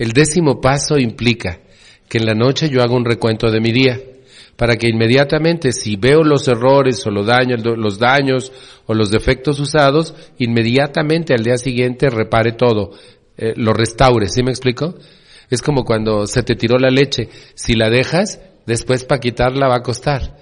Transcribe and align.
El 0.00 0.12
décimo 0.12 0.60
paso 0.60 0.98
implica 0.98 1.60
que 2.08 2.18
en 2.18 2.26
la 2.26 2.34
noche 2.34 2.68
yo 2.68 2.82
hago 2.82 2.94
un 2.94 3.04
recuento 3.04 3.50
de 3.50 3.60
mi 3.60 3.72
día 3.72 4.00
para 4.56 4.76
que 4.76 4.88
inmediatamente 4.88 5.72
si 5.72 5.96
veo 5.96 6.22
los 6.22 6.48
errores 6.48 7.06
o 7.06 7.10
los 7.10 7.26
daños, 7.26 7.62
los 7.64 7.98
daños 7.98 8.52
o 8.86 8.94
los 8.94 9.10
defectos 9.10 9.60
usados, 9.60 10.14
inmediatamente 10.38 11.34
al 11.34 11.42
día 11.42 11.56
siguiente 11.56 12.10
repare 12.10 12.52
todo, 12.52 12.92
eh, 13.36 13.52
lo 13.56 13.72
restaure, 13.72 14.28
¿sí 14.28 14.42
me 14.42 14.50
explico? 14.50 14.94
Es 15.48 15.62
como 15.62 15.84
cuando 15.84 16.26
se 16.26 16.42
te 16.42 16.54
tiró 16.54 16.78
la 16.78 16.90
leche, 16.90 17.28
si 17.54 17.74
la 17.74 17.90
dejas, 17.90 18.40
después 18.66 19.04
para 19.04 19.20
quitarla 19.20 19.68
va 19.68 19.76
a 19.76 19.82
costar. 19.82 20.38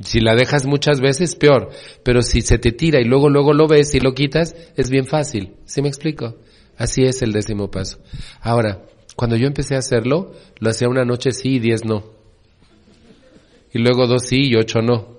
Si 0.00 0.20
la 0.20 0.34
dejas 0.34 0.66
muchas 0.66 1.00
veces, 1.00 1.36
peor. 1.36 1.70
Pero 2.02 2.22
si 2.22 2.42
se 2.42 2.58
te 2.58 2.72
tira 2.72 3.00
y 3.00 3.04
luego, 3.04 3.30
luego 3.30 3.52
lo 3.54 3.66
ves 3.66 3.94
y 3.94 4.00
lo 4.00 4.14
quitas, 4.14 4.54
es 4.76 4.90
bien 4.90 5.06
fácil. 5.06 5.54
¿Sí 5.64 5.80
me 5.80 5.88
explico? 5.88 6.36
Así 6.78 7.04
es 7.04 7.22
el 7.22 7.32
décimo 7.32 7.70
paso. 7.70 7.98
Ahora, 8.40 8.82
cuando 9.16 9.36
yo 9.36 9.46
empecé 9.46 9.74
a 9.74 9.78
hacerlo, 9.78 10.32
lo 10.58 10.70
hacía 10.70 10.88
una 10.88 11.04
noche 11.04 11.32
sí 11.32 11.54
y 11.54 11.58
diez 11.58 11.84
no. 11.84 12.04
Y 13.72 13.78
luego 13.78 14.06
dos 14.06 14.26
sí 14.26 14.42
y 14.44 14.56
ocho 14.56 14.80
no. 14.80 15.16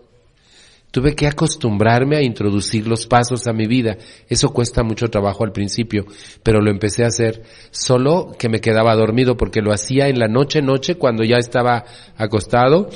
Tuve 0.92 1.16
que 1.16 1.28
acostumbrarme 1.28 2.16
a 2.16 2.24
introducir 2.24 2.88
los 2.88 3.06
pasos 3.08 3.46
a 3.48 3.54
mi 3.54 3.68
vida. 3.68 3.98
Eso 4.30 4.50
cuesta 4.50 4.84
mucho 4.84 5.10
trabajo 5.10 5.44
al 5.44 5.52
principio, 5.52 6.06
pero 6.44 6.62
lo 6.62 6.72
empecé 6.72 7.04
a 7.04 7.08
hacer 7.08 7.44
solo 7.72 8.34
que 8.40 8.50
me 8.50 8.62
quedaba 8.62 8.96
dormido 8.96 9.36
porque 9.36 9.62
lo 9.62 9.74
hacía 9.74 10.08
en 10.08 10.18
la 10.18 10.28
noche 10.28 10.62
noche 10.62 10.96
cuando 10.96 11.24
ya 11.24 11.38
estaba 11.38 11.84
acostado. 12.16 12.90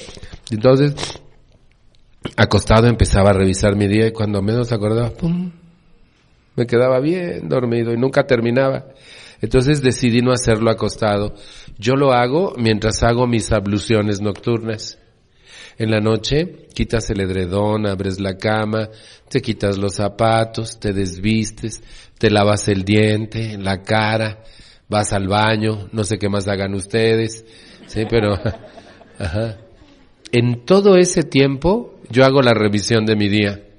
Entonces, 0.49 0.95
acostado 2.37 2.87
empezaba 2.87 3.31
a 3.31 3.33
revisar 3.33 3.75
mi 3.75 3.87
día 3.87 4.07
y 4.07 4.13
cuando 4.13 4.41
menos 4.41 4.71
acordaba, 4.71 5.09
¡pum! 5.09 5.51
Me 6.55 6.65
quedaba 6.65 6.99
bien 6.99 7.47
dormido 7.47 7.93
y 7.93 7.97
nunca 7.97 8.23
terminaba. 8.23 8.85
Entonces 9.41 9.81
decidí 9.81 10.21
no 10.21 10.31
hacerlo 10.31 10.69
acostado. 10.69 11.33
Yo 11.77 11.95
lo 11.95 12.13
hago 12.13 12.53
mientras 12.57 13.01
hago 13.03 13.25
mis 13.25 13.51
abluciones 13.51 14.21
nocturnas. 14.21 14.99
En 15.77 15.89
la 15.89 15.99
noche 15.99 16.67
quitas 16.73 17.09
el 17.09 17.21
edredón, 17.21 17.87
abres 17.87 18.19
la 18.19 18.37
cama, 18.37 18.89
te 19.29 19.41
quitas 19.41 19.77
los 19.77 19.95
zapatos, 19.95 20.79
te 20.79 20.93
desvistes, 20.93 21.81
te 22.19 22.29
lavas 22.29 22.67
el 22.67 22.83
diente, 22.83 23.57
la 23.57 23.81
cara, 23.81 24.43
vas 24.87 25.11
al 25.13 25.27
baño, 25.27 25.89
no 25.91 26.03
sé 26.03 26.17
qué 26.19 26.29
más 26.29 26.47
hagan 26.47 26.75
ustedes, 26.75 27.45
sí, 27.87 28.03
pero, 28.09 28.33
ajá. 29.17 29.57
En 30.31 30.65
todo 30.65 30.97
ese 30.97 31.23
tiempo 31.23 31.95
yo 32.09 32.25
hago 32.25 32.41
la 32.41 32.53
revisión 32.53 33.05
de 33.05 33.15
mi 33.15 33.27
día. 33.27 33.70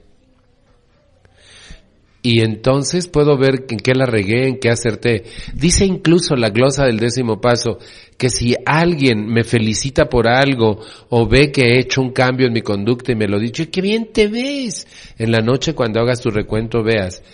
Y 2.24 2.40
entonces 2.40 3.08
puedo 3.08 3.36
ver 3.36 3.66
en 3.68 3.78
qué 3.78 3.94
la 3.94 4.06
regué, 4.06 4.46
en 4.46 4.60
qué 4.60 4.70
acerté. 4.70 5.24
Dice 5.54 5.84
incluso 5.84 6.36
la 6.36 6.50
glosa 6.50 6.84
del 6.84 7.00
décimo 7.00 7.40
paso 7.40 7.78
que 8.16 8.30
si 8.30 8.54
alguien 8.64 9.26
me 9.26 9.42
felicita 9.42 10.08
por 10.08 10.28
algo 10.28 10.78
o 11.08 11.26
ve 11.26 11.50
que 11.50 11.62
he 11.62 11.80
hecho 11.80 12.00
un 12.00 12.12
cambio 12.12 12.46
en 12.46 12.52
mi 12.52 12.62
conducta 12.62 13.10
y 13.10 13.16
me 13.16 13.26
lo 13.26 13.40
dicho, 13.40 13.64
qué 13.72 13.80
bien 13.80 14.12
te 14.12 14.28
ves. 14.28 14.86
En 15.18 15.32
la 15.32 15.40
noche 15.40 15.74
cuando 15.74 15.98
hagas 16.00 16.20
tu 16.20 16.30
recuento 16.30 16.84
veas, 16.84 17.24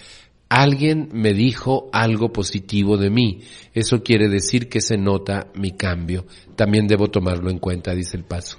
alguien 0.49 1.11
me 1.13 1.35
dijo 1.35 1.91
algo 1.93 2.33
positivo 2.33 2.97
de 2.97 3.11
mí. 3.11 3.41
Eso 3.75 4.03
quiere 4.03 4.31
decir 4.31 4.71
que 4.71 4.81
se 4.81 4.97
nota 4.97 5.49
mi 5.55 5.73
cambio. 5.73 6.25
También 6.57 6.87
debo 6.87 7.09
tomarlo 7.09 7.51
en 7.51 7.59
cuenta, 7.59 7.95
dice 7.95 8.17
el 8.17 8.25
paso. 8.25 8.57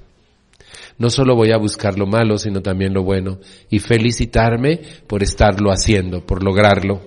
No 0.97 1.09
solo 1.09 1.35
voy 1.35 1.51
a 1.51 1.57
buscar 1.57 1.97
lo 1.97 2.05
malo, 2.05 2.37
sino 2.37 2.61
también 2.61 2.93
lo 2.93 3.03
bueno 3.03 3.39
y 3.69 3.79
felicitarme 3.79 4.81
por 5.07 5.23
estarlo 5.23 5.71
haciendo, 5.71 6.25
por 6.25 6.43
lograrlo. 6.43 7.01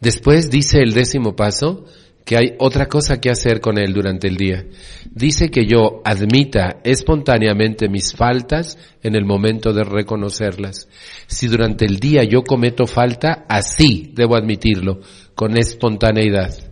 Después 0.00 0.50
dice 0.50 0.80
el 0.80 0.92
décimo 0.92 1.34
paso 1.34 1.86
que 2.26 2.36
hay 2.36 2.56
otra 2.58 2.86
cosa 2.86 3.20
que 3.20 3.30
hacer 3.30 3.60
con 3.60 3.78
él 3.78 3.94
durante 3.94 4.26
el 4.26 4.36
día. 4.36 4.66
Dice 5.12 5.48
que 5.48 5.64
yo 5.64 6.02
admita 6.04 6.80
espontáneamente 6.82 7.88
mis 7.88 8.12
faltas 8.14 8.76
en 9.00 9.14
el 9.14 9.24
momento 9.24 9.72
de 9.72 9.84
reconocerlas. 9.84 10.88
Si 11.28 11.46
durante 11.46 11.86
el 11.86 12.00
día 12.00 12.24
yo 12.24 12.42
cometo 12.42 12.86
falta, 12.88 13.46
así 13.48 14.10
debo 14.12 14.34
admitirlo, 14.34 15.00
con 15.36 15.56
espontaneidad. 15.56 16.65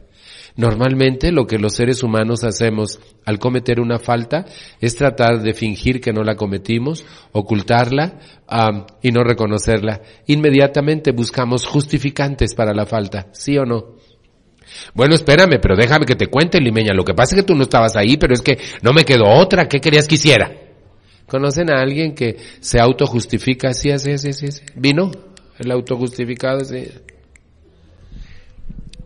Normalmente 0.57 1.33
lo 1.33 1.47
que 1.47 1.59
los 1.59 1.75
seres 1.75 2.05
humanos 2.05 2.45
hacemos 2.45 3.01
al 3.25 3.41
cometer 3.41 3.81
una 3.81 3.99
falta 3.99 4.47
es 4.81 4.95
tratar 4.95 5.43
de 5.43 5.53
fingir 5.53 6.01
que 6.01 6.13
no 6.13 6.23
la 6.23 6.37
cometimos, 6.37 7.05
ocultarla 7.33 8.21
y 9.03 9.11
no 9.11 9.25
reconocerla. 9.25 10.01
Inmediatamente 10.27 11.11
buscamos 11.11 11.67
justificantes 11.67 12.55
para 12.55 12.73
la 12.73 12.87
falta, 12.87 13.27
¿sí 13.33 13.59
o 13.59 13.65
no? 13.65 13.97
Bueno, 14.95 15.15
espérame, 15.15 15.59
pero 15.61 15.77
déjame 15.77 16.07
que 16.07 16.15
te 16.15 16.29
cuente, 16.29 16.61
Limeña. 16.61 16.95
Lo 16.95 17.05
que 17.05 17.15
pasa 17.15 17.35
es 17.35 17.43
que 17.43 17.47
tú 17.47 17.55
no 17.55 17.65
estabas 17.65 17.97
ahí, 17.97 18.17
pero 18.17 18.35
es 18.35 18.41
que 18.41 18.59
no 18.83 18.93
me 18.93 19.05
quedó 19.05 19.29
otra. 19.29 19.69
¿Qué 19.69 19.81
querías 19.81 20.07
que 20.07 20.15
hiciera? 20.15 20.53
¿Conocen 21.27 21.71
a 21.71 21.81
alguien 21.81 22.15
que 22.15 22.37
se 22.61 22.79
autojustifica? 22.79 23.73
Sí, 23.73 23.91
así, 23.91 24.13
así, 24.13 24.29
así, 24.29 24.47
así. 24.47 24.63
¿Vino? 24.77 25.11
El 25.59 25.71
autojustificado, 25.71 26.65
sí. 26.65 26.89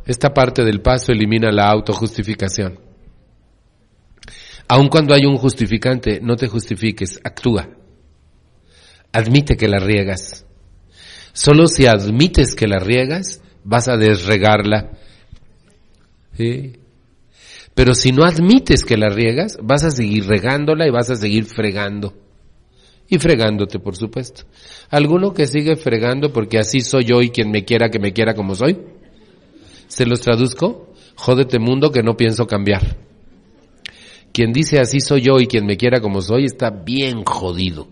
Esta 0.08 0.32
parte 0.32 0.64
del 0.64 0.80
paso 0.80 1.12
elimina 1.12 1.52
la 1.52 1.68
autojustificación. 1.68 2.80
Aun 4.66 4.88
cuando 4.88 5.14
hay 5.14 5.26
un 5.26 5.36
justificante, 5.36 6.18
no 6.22 6.34
te 6.34 6.48
justifiques, 6.48 7.20
actúa. 7.22 7.68
Admite 9.12 9.58
que 9.58 9.68
la 9.68 9.78
riegas. 9.78 10.46
Solo 11.34 11.66
si 11.66 11.84
admites 11.84 12.54
que 12.54 12.66
la 12.66 12.78
riegas, 12.78 13.42
vas 13.64 13.88
a 13.88 13.98
desregarla. 13.98 14.92
Pero 17.74 17.92
si 17.92 18.10
no 18.10 18.24
admites 18.24 18.86
que 18.86 18.96
la 18.96 19.10
riegas, 19.10 19.58
vas 19.62 19.84
a 19.84 19.90
seguir 19.90 20.26
regándola 20.26 20.86
y 20.86 20.90
vas 20.90 21.10
a 21.10 21.16
seguir 21.16 21.44
fregando. 21.44 22.14
Y 23.10 23.18
fregándote, 23.18 23.78
por 23.78 23.94
supuesto. 23.94 24.44
¿Alguno 24.88 25.34
que 25.34 25.46
sigue 25.46 25.76
fregando 25.76 26.32
porque 26.32 26.58
así 26.58 26.80
soy 26.80 27.04
yo 27.04 27.20
y 27.20 27.28
quien 27.28 27.50
me 27.50 27.66
quiera 27.66 27.90
que 27.90 27.98
me 27.98 28.14
quiera 28.14 28.32
como 28.32 28.54
soy? 28.54 28.97
Se 29.88 30.06
los 30.06 30.20
traduzco, 30.20 30.92
jódete 31.16 31.58
mundo 31.58 31.90
que 31.90 32.02
no 32.02 32.16
pienso 32.16 32.46
cambiar. 32.46 32.96
Quien 34.32 34.52
dice 34.52 34.78
así 34.78 35.00
soy 35.00 35.22
yo 35.22 35.40
y 35.40 35.46
quien 35.46 35.66
me 35.66 35.76
quiera 35.76 36.00
como 36.00 36.20
soy 36.20 36.44
está 36.44 36.70
bien 36.70 37.24
jodido. 37.24 37.88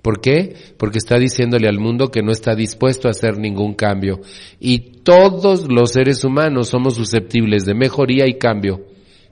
¿Por 0.00 0.20
qué? 0.20 0.56
Porque 0.78 0.98
está 0.98 1.16
diciéndole 1.16 1.68
al 1.68 1.78
mundo 1.78 2.10
que 2.10 2.22
no 2.22 2.32
está 2.32 2.56
dispuesto 2.56 3.06
a 3.06 3.12
hacer 3.12 3.38
ningún 3.38 3.74
cambio. 3.74 4.20
Y 4.58 5.02
todos 5.02 5.70
los 5.70 5.92
seres 5.92 6.24
humanos 6.24 6.68
somos 6.68 6.96
susceptibles 6.96 7.64
de 7.64 7.74
mejoría 7.74 8.26
y 8.26 8.38
cambio. 8.38 8.84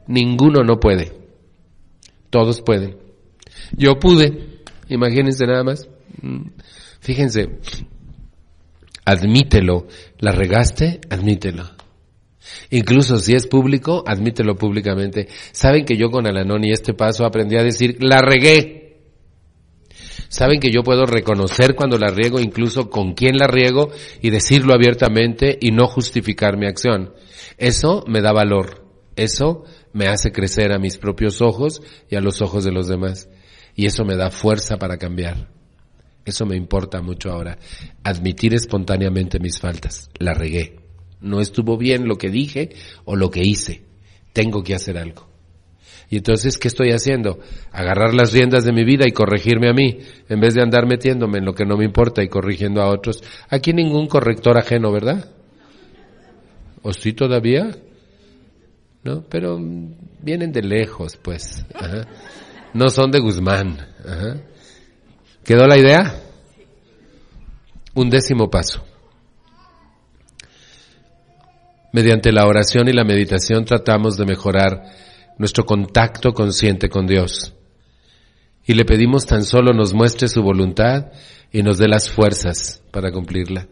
Ninguno 0.06 0.62
no 0.62 0.78
puede. 0.78 1.12
Todos 2.30 2.62
pueden. 2.62 2.96
Yo 3.76 3.98
pude. 3.98 4.60
Imagínense 4.88 5.44
nada 5.44 5.64
más. 5.64 5.88
Mm. 6.22 6.50
Fíjense, 7.00 7.58
admítelo. 9.04 9.86
¿La 10.18 10.32
regaste? 10.32 11.00
Admítelo. 11.10 11.70
Incluso 12.70 13.18
si 13.18 13.34
es 13.34 13.46
público, 13.46 14.02
admítelo 14.06 14.54
públicamente. 14.56 15.28
Saben 15.52 15.84
que 15.84 15.96
yo 15.96 16.10
con 16.10 16.26
Alanón 16.26 16.64
y 16.64 16.72
este 16.72 16.94
paso 16.94 17.24
aprendí 17.24 17.56
a 17.56 17.62
decir, 17.62 17.96
la 18.00 18.20
regué. 18.22 18.80
Saben 20.28 20.60
que 20.60 20.70
yo 20.70 20.82
puedo 20.82 21.06
reconocer 21.06 21.74
cuando 21.74 21.98
la 21.98 22.08
riego, 22.08 22.40
incluso 22.40 22.88
con 22.88 23.14
quién 23.14 23.36
la 23.36 23.48
riego, 23.48 23.90
y 24.20 24.30
decirlo 24.30 24.74
abiertamente 24.74 25.58
y 25.60 25.72
no 25.72 25.86
justificar 25.86 26.56
mi 26.56 26.66
acción. 26.66 27.12
Eso 27.58 28.04
me 28.06 28.20
da 28.20 28.32
valor. 28.32 28.84
Eso 29.16 29.64
me 29.92 30.06
hace 30.06 30.30
crecer 30.30 30.72
a 30.72 30.78
mis 30.78 30.98
propios 30.98 31.42
ojos 31.42 31.82
y 32.08 32.16
a 32.16 32.20
los 32.20 32.40
ojos 32.42 32.64
de 32.64 32.72
los 32.72 32.86
demás. 32.86 33.28
Y 33.74 33.86
eso 33.86 34.04
me 34.04 34.16
da 34.16 34.30
fuerza 34.30 34.76
para 34.76 34.98
cambiar. 34.98 35.59
Eso 36.24 36.46
me 36.46 36.56
importa 36.56 37.00
mucho 37.02 37.30
ahora. 37.30 37.58
Admitir 38.04 38.54
espontáneamente 38.54 39.38
mis 39.38 39.58
faltas. 39.58 40.10
La 40.18 40.34
regué. 40.34 40.80
No 41.20 41.40
estuvo 41.40 41.76
bien 41.76 42.08
lo 42.08 42.16
que 42.16 42.30
dije 42.30 42.70
o 43.04 43.16
lo 43.16 43.30
que 43.30 43.42
hice. 43.42 43.82
Tengo 44.32 44.62
que 44.62 44.74
hacer 44.74 44.96
algo. 44.96 45.28
Y 46.08 46.16
entonces, 46.16 46.58
¿qué 46.58 46.66
estoy 46.66 46.90
haciendo? 46.90 47.38
Agarrar 47.70 48.14
las 48.14 48.32
riendas 48.32 48.64
de 48.64 48.72
mi 48.72 48.84
vida 48.84 49.06
y 49.06 49.12
corregirme 49.12 49.68
a 49.70 49.72
mí, 49.72 49.98
en 50.28 50.40
vez 50.40 50.54
de 50.54 50.62
andar 50.62 50.84
metiéndome 50.86 51.38
en 51.38 51.44
lo 51.44 51.54
que 51.54 51.64
no 51.64 51.76
me 51.76 51.84
importa 51.84 52.20
y 52.22 52.28
corrigiendo 52.28 52.82
a 52.82 52.90
otros. 52.90 53.22
Aquí 53.48 53.72
ningún 53.72 54.08
corrector 54.08 54.58
ajeno, 54.58 54.90
¿verdad? 54.90 55.30
¿O 56.82 56.92
sí 56.92 57.12
todavía? 57.12 57.76
¿No? 59.04 59.22
Pero 59.22 59.58
vienen 60.20 60.50
de 60.50 60.62
lejos, 60.62 61.16
pues. 61.16 61.64
No 62.74 62.88
son 62.90 63.12
de 63.12 63.20
Guzmán. 63.20 63.78
¿Quedó 65.50 65.66
la 65.66 65.76
idea? 65.76 66.14
Un 67.96 68.08
décimo 68.08 68.48
paso. 68.48 68.84
Mediante 71.92 72.30
la 72.30 72.46
oración 72.46 72.88
y 72.88 72.92
la 72.92 73.02
meditación 73.02 73.64
tratamos 73.64 74.16
de 74.16 74.26
mejorar 74.26 74.80
nuestro 75.38 75.66
contacto 75.66 76.32
consciente 76.34 76.88
con 76.88 77.08
Dios. 77.08 77.52
Y 78.64 78.74
le 78.74 78.84
pedimos 78.84 79.26
tan 79.26 79.42
solo 79.42 79.72
nos 79.72 79.92
muestre 79.92 80.28
su 80.28 80.40
voluntad 80.40 81.06
y 81.50 81.64
nos 81.64 81.78
dé 81.78 81.88
las 81.88 82.08
fuerzas 82.08 82.84
para 82.92 83.10
cumplirla. 83.10 83.66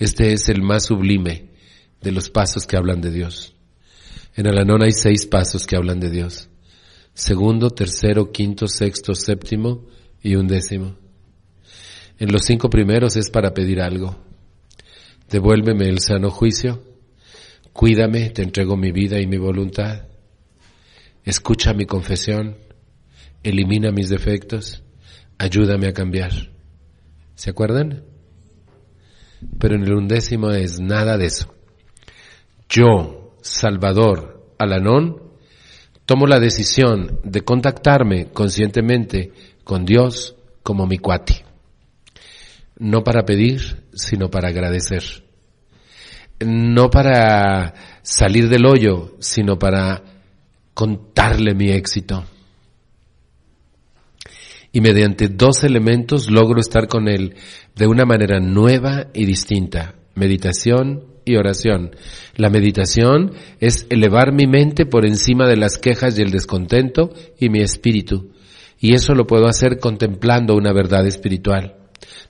Este 0.00 0.32
es 0.32 0.48
el 0.48 0.62
más 0.62 0.86
sublime 0.86 1.52
de 2.00 2.10
los 2.10 2.28
pasos 2.28 2.66
que 2.66 2.76
hablan 2.76 3.00
de 3.00 3.12
Dios. 3.12 3.54
En 4.34 4.46
el 4.48 4.58
Anón 4.58 4.82
hay 4.82 4.90
seis 4.90 5.26
pasos 5.26 5.68
que 5.68 5.76
hablan 5.76 6.00
de 6.00 6.10
Dios. 6.10 6.48
Segundo, 7.14 7.70
tercero, 7.70 8.32
quinto, 8.32 8.66
sexto, 8.66 9.14
séptimo 9.14 9.86
y 10.22 10.34
un 10.34 10.46
décimo. 10.46 10.96
En 12.18 12.32
los 12.32 12.44
cinco 12.44 12.68
primeros 12.68 13.16
es 13.16 13.30
para 13.30 13.54
pedir 13.54 13.80
algo. 13.80 14.16
Devuélveme 15.30 15.88
el 15.88 16.00
sano 16.00 16.30
juicio. 16.30 16.82
Cuídame, 17.72 18.30
te 18.30 18.42
entrego 18.42 18.76
mi 18.76 18.92
vida 18.92 19.20
y 19.20 19.26
mi 19.26 19.38
voluntad. 19.38 20.06
Escucha 21.24 21.72
mi 21.72 21.86
confesión. 21.86 22.56
Elimina 23.42 23.90
mis 23.90 24.08
defectos. 24.08 24.82
Ayúdame 25.38 25.88
a 25.88 25.92
cambiar. 25.92 26.32
¿Se 27.34 27.50
acuerdan? 27.50 28.04
Pero 29.58 29.76
en 29.76 29.84
el 29.84 29.94
undécimo 29.94 30.50
es 30.50 30.78
nada 30.80 31.16
de 31.16 31.26
eso. 31.26 31.54
Yo, 32.68 33.36
Salvador 33.40 34.54
Alanón, 34.58 35.22
tomo 36.04 36.26
la 36.26 36.38
decisión 36.38 37.20
de 37.24 37.40
contactarme 37.40 38.26
conscientemente 38.26 39.32
con 39.70 39.84
Dios 39.84 40.34
como 40.64 40.84
mi 40.88 40.98
cuati. 40.98 41.36
No 42.80 43.04
para 43.04 43.24
pedir, 43.24 43.84
sino 43.94 44.28
para 44.28 44.48
agradecer. 44.48 45.04
No 46.44 46.90
para 46.90 47.74
salir 48.02 48.48
del 48.48 48.66
hoyo, 48.66 49.14
sino 49.20 49.60
para 49.60 50.02
contarle 50.74 51.54
mi 51.54 51.70
éxito. 51.70 52.24
Y 54.72 54.80
mediante 54.80 55.28
dos 55.28 55.62
elementos 55.62 56.28
logro 56.28 56.58
estar 56.58 56.88
con 56.88 57.06
Él 57.06 57.36
de 57.76 57.86
una 57.86 58.04
manera 58.04 58.40
nueva 58.40 59.06
y 59.14 59.24
distinta. 59.24 59.94
Meditación 60.16 61.04
y 61.24 61.36
oración. 61.36 61.94
La 62.34 62.50
meditación 62.50 63.34
es 63.60 63.86
elevar 63.88 64.32
mi 64.32 64.48
mente 64.48 64.84
por 64.84 65.06
encima 65.06 65.46
de 65.46 65.58
las 65.58 65.78
quejas 65.78 66.18
y 66.18 66.22
el 66.22 66.32
descontento 66.32 67.12
y 67.38 67.50
mi 67.50 67.60
espíritu. 67.60 68.32
Y 68.80 68.94
eso 68.94 69.14
lo 69.14 69.26
puedo 69.26 69.46
hacer 69.46 69.78
contemplando 69.78 70.56
una 70.56 70.72
verdad 70.72 71.06
espiritual. 71.06 71.76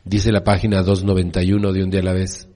Dice 0.05 0.33
la 0.33 0.43
página 0.43 0.83
291 0.83 1.73
de 1.73 1.85
un 1.85 1.91
día 1.91 2.01
a 2.01 2.05
la 2.05 2.13
vez. 2.13 2.49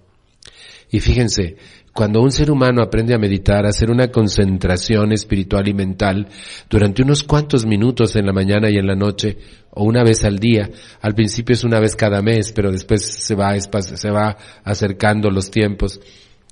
Y 0.90 1.00
fíjense, 1.00 1.56
cuando 1.92 2.20
un 2.20 2.32
ser 2.32 2.50
humano 2.50 2.82
aprende 2.82 3.14
a 3.14 3.18
meditar, 3.18 3.64
a 3.64 3.68
hacer 3.68 3.88
una 3.88 4.10
concentración 4.10 5.12
espiritual 5.12 5.68
y 5.68 5.74
mental 5.74 6.26
durante 6.68 7.02
unos 7.02 7.22
cuantos 7.22 7.66
minutos 7.66 8.16
en 8.16 8.26
la 8.26 8.32
mañana 8.32 8.68
y 8.68 8.78
en 8.78 8.86
la 8.88 8.96
noche, 8.96 9.38
o 9.70 9.84
una 9.84 10.02
vez 10.02 10.24
al 10.24 10.40
día, 10.40 10.68
al 11.00 11.14
principio 11.14 11.52
es 11.52 11.62
una 11.62 11.78
vez 11.78 11.94
cada 11.94 12.20
mes, 12.20 12.52
pero 12.52 12.72
después 12.72 13.04
se 13.04 13.36
va, 13.36 13.58
se 13.60 14.10
va 14.10 14.36
acercando 14.64 15.30
los 15.30 15.52
tiempos. 15.52 16.00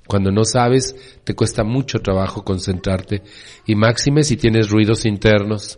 Cuando 0.07 0.31
no 0.31 0.45
sabes, 0.45 0.95
te 1.25 1.35
cuesta 1.35 1.65
mucho 1.65 1.99
trabajo 1.99 2.45
concentrarte, 2.45 3.21
y 3.65 3.75
máxime 3.75 4.23
si 4.23 4.37
tienes 4.37 4.69
ruidos 4.69 5.05
internos. 5.05 5.77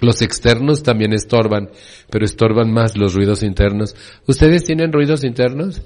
Los 0.00 0.22
externos 0.22 0.82
también 0.82 1.12
estorban, 1.12 1.70
pero 2.10 2.24
estorban 2.24 2.72
más 2.72 2.96
los 2.96 3.14
ruidos 3.14 3.42
internos. 3.42 3.94
¿Ustedes 4.26 4.64
tienen 4.64 4.92
ruidos 4.92 5.24
internos? 5.24 5.82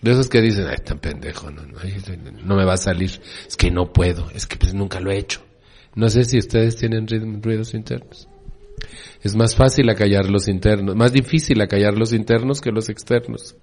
De 0.00 0.12
esos 0.12 0.28
que 0.28 0.40
dicen, 0.40 0.66
ay, 0.68 0.78
tan 0.84 0.98
pendejo, 0.98 1.50
no, 1.50 1.62
no, 1.64 2.56
me 2.56 2.64
va 2.64 2.74
a 2.74 2.76
salir, 2.76 3.20
es 3.46 3.56
que 3.56 3.70
no 3.70 3.92
puedo, 3.92 4.30
es 4.32 4.46
que 4.46 4.56
pues 4.56 4.72
nunca 4.72 5.00
lo 5.00 5.10
he 5.10 5.18
hecho. 5.18 5.40
No 5.94 6.08
sé 6.08 6.24
si 6.24 6.38
ustedes 6.38 6.76
tienen 6.76 7.08
ruidos 7.42 7.74
internos. 7.74 8.28
Es 9.22 9.34
más 9.34 9.56
fácil 9.56 9.90
acallar 9.90 10.30
los 10.30 10.46
internos, 10.46 10.94
más 10.94 11.12
difícil 11.12 11.60
acallar 11.60 11.98
los 11.98 12.12
internos 12.12 12.60
que 12.60 12.70
los 12.70 12.88
externos. 12.88 13.56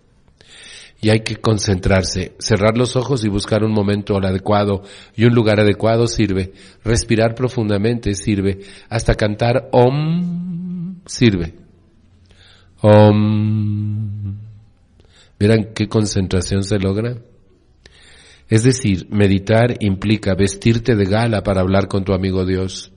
Y 1.01 1.09
hay 1.09 1.19
que 1.19 1.36
concentrarse, 1.36 2.36
cerrar 2.39 2.77
los 2.77 2.95
ojos 2.95 3.24
y 3.25 3.30
buscar 3.30 3.63
un 3.63 3.71
momento 3.71 4.18
adecuado 4.18 4.81
y 5.15 5.25
un 5.25 5.36
lugar 5.36 5.59
adecuado 5.59 6.07
sirve. 6.07 6.53
Respirar 6.83 7.36
profundamente 7.36 8.15
sirve. 8.15 8.62
Hasta 8.89 9.13
cantar 9.15 9.69
om 9.71 11.01
sirve. 11.06 11.53
Om. 12.81 14.38
¿Verán 15.38 15.74
qué 15.75 15.88
concentración 15.88 16.63
se 16.63 16.80
logra? 16.80 17.18
Es 18.47 18.63
decir, 18.63 19.07
meditar 19.09 19.75
implica 19.80 20.36
vestirte 20.36 20.95
de 20.95 21.06
gala 21.06 21.42
para 21.42 21.62
hablar 21.62 21.88
con 21.88 22.03
tu 22.03 22.13
amigo 22.13 22.45
Dios. 22.45 22.92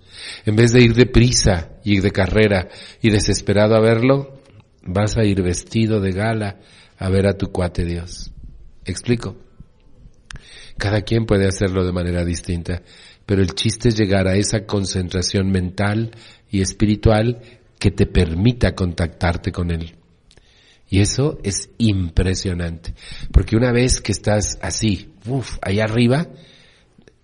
En 0.45 0.57
vez 0.57 0.73
de 0.73 0.83
ir 0.83 0.95
de 0.95 1.07
prisa 1.07 1.71
y 1.85 2.01
de 2.01 2.11
carrera 2.11 2.69
y 3.01 3.11
desesperado 3.11 3.75
a 3.75 3.81
verlo, 3.81 4.41
vas 4.83 5.17
a 5.17 5.25
ir 5.25 5.43
vestido 5.43 6.01
de 6.01 6.13
gala 6.13 6.59
a 6.99 7.09
ver 7.09 7.27
a 7.27 7.39
tu 7.39 7.51
cuate 7.53 7.85
Dios. 7.85 8.33
¿Explico? 8.85 9.37
Cada 10.77 11.03
quien 11.03 11.27
puede 11.27 11.47
hacerlo 11.47 11.85
de 11.85 11.93
manera 11.93 12.25
distinta, 12.25 12.83
pero 13.27 13.43
el 13.43 13.55
chiste 13.55 13.89
es 13.89 13.97
llegar 13.97 14.29
a 14.29 14.37
esa 14.37 14.65
concentración 14.65 15.51
mental 15.51 16.13
y 16.51 16.61
espiritual 16.61 17.41
que 17.79 17.91
te 17.91 18.07
permita 18.07 18.75
contactarte 18.75 19.53
con 19.53 19.71
Él. 19.71 19.95
Y 20.91 21.01
eso 21.01 21.39
es 21.43 21.71
impresionante. 21.79 22.95
Porque 23.33 23.57
una 23.57 23.73
vez 23.73 24.01
que 24.01 24.13
estás 24.13 24.59
así, 24.63 25.13
uff, 25.27 25.59
allá 25.61 25.85
arriba, 25.85 26.29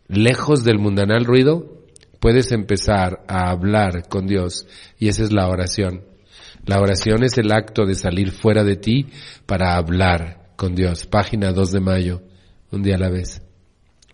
lejos 0.07 0.65
del 0.65 0.79
mundanal 0.79 1.25
ruido, 1.25 1.87
puedes 2.21 2.53
empezar 2.53 3.25
a 3.27 3.51
hablar 3.51 4.09
con 4.09 4.27
Dios. 4.27 4.67
Y 4.99 5.09
esa 5.09 5.23
es 5.23 5.33
la 5.33 5.49
oración. 5.49 6.03
La 6.67 6.81
oración 6.81 7.23
es 7.25 7.37
el 7.39 7.53
acto 7.53 7.85
de 7.85 7.95
salir 7.95 8.31
fuera 8.31 8.65
de 8.65 8.77
ti 8.77 9.07
para 9.47 9.77
hablar 9.77 10.53
con 10.57 10.75
Dios. 10.75 11.07
Página 11.07 11.53
2 11.53 11.73
de 11.73 11.81
mayo, 11.81 12.23
un 12.71 12.83
día 12.83 12.97
a 12.97 12.99
la 12.99 13.11
vez. 13.11 13.43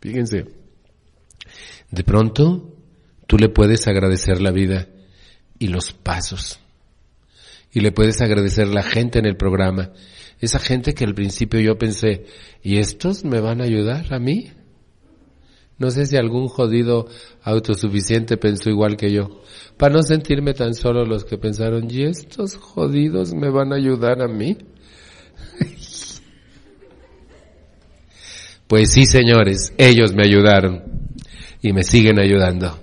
Fíjense. 0.00 0.46
De 1.90 2.04
pronto, 2.04 2.76
tú 3.26 3.36
le 3.36 3.48
puedes 3.48 3.86
agradecer 3.86 4.40
la 4.40 4.50
vida 4.50 4.88
y 5.58 5.68
los 5.68 5.92
pasos 5.92 6.60
y 7.72 7.80
le 7.80 7.92
puedes 7.92 8.20
agradecer 8.20 8.68
la 8.68 8.82
gente 8.82 9.18
en 9.18 9.26
el 9.26 9.36
programa. 9.36 9.92
Esa 10.40 10.58
gente 10.58 10.94
que 10.94 11.04
al 11.04 11.14
principio 11.14 11.60
yo 11.60 11.78
pensé, 11.78 12.24
¿y 12.62 12.78
estos 12.78 13.24
me 13.24 13.40
van 13.40 13.60
a 13.60 13.64
ayudar 13.64 14.12
a 14.12 14.18
mí? 14.18 14.50
No 15.80 15.90
sé 15.90 16.04
si 16.04 16.16
algún 16.18 16.46
jodido 16.46 17.08
autosuficiente 17.42 18.36
pensó 18.36 18.68
igual 18.68 18.98
que 18.98 19.10
yo. 19.10 19.40
Para 19.78 19.94
no 19.94 20.02
sentirme 20.02 20.52
tan 20.52 20.74
solo 20.74 21.06
los 21.06 21.24
que 21.24 21.38
pensaron, 21.38 21.90
¿y 21.90 22.02
estos 22.02 22.56
jodidos 22.56 23.32
me 23.32 23.48
van 23.48 23.72
a 23.72 23.76
ayudar 23.76 24.20
a 24.20 24.28
mí? 24.28 24.58
pues 28.68 28.92
sí, 28.92 29.06
señores, 29.06 29.72
ellos 29.78 30.12
me 30.14 30.24
ayudaron 30.26 30.82
y 31.62 31.72
me 31.72 31.82
siguen 31.82 32.20
ayudando. 32.20 32.78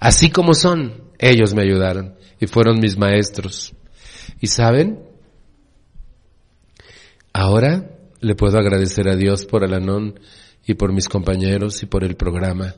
Así 0.00 0.30
como 0.30 0.54
son, 0.54 1.12
ellos 1.16 1.54
me 1.54 1.62
ayudaron 1.62 2.16
y 2.40 2.48
fueron 2.48 2.80
mis 2.80 2.98
maestros. 2.98 3.72
Y 4.40 4.48
saben, 4.48 5.04
ahora 7.32 7.88
le 8.18 8.34
puedo 8.34 8.58
agradecer 8.58 9.08
a 9.08 9.14
Dios 9.14 9.46
por 9.46 9.62
Alanón 9.62 10.18
y 10.66 10.74
por 10.74 10.92
mis 10.92 11.08
compañeros 11.08 11.82
y 11.82 11.86
por 11.86 12.04
el 12.04 12.16
programa. 12.16 12.74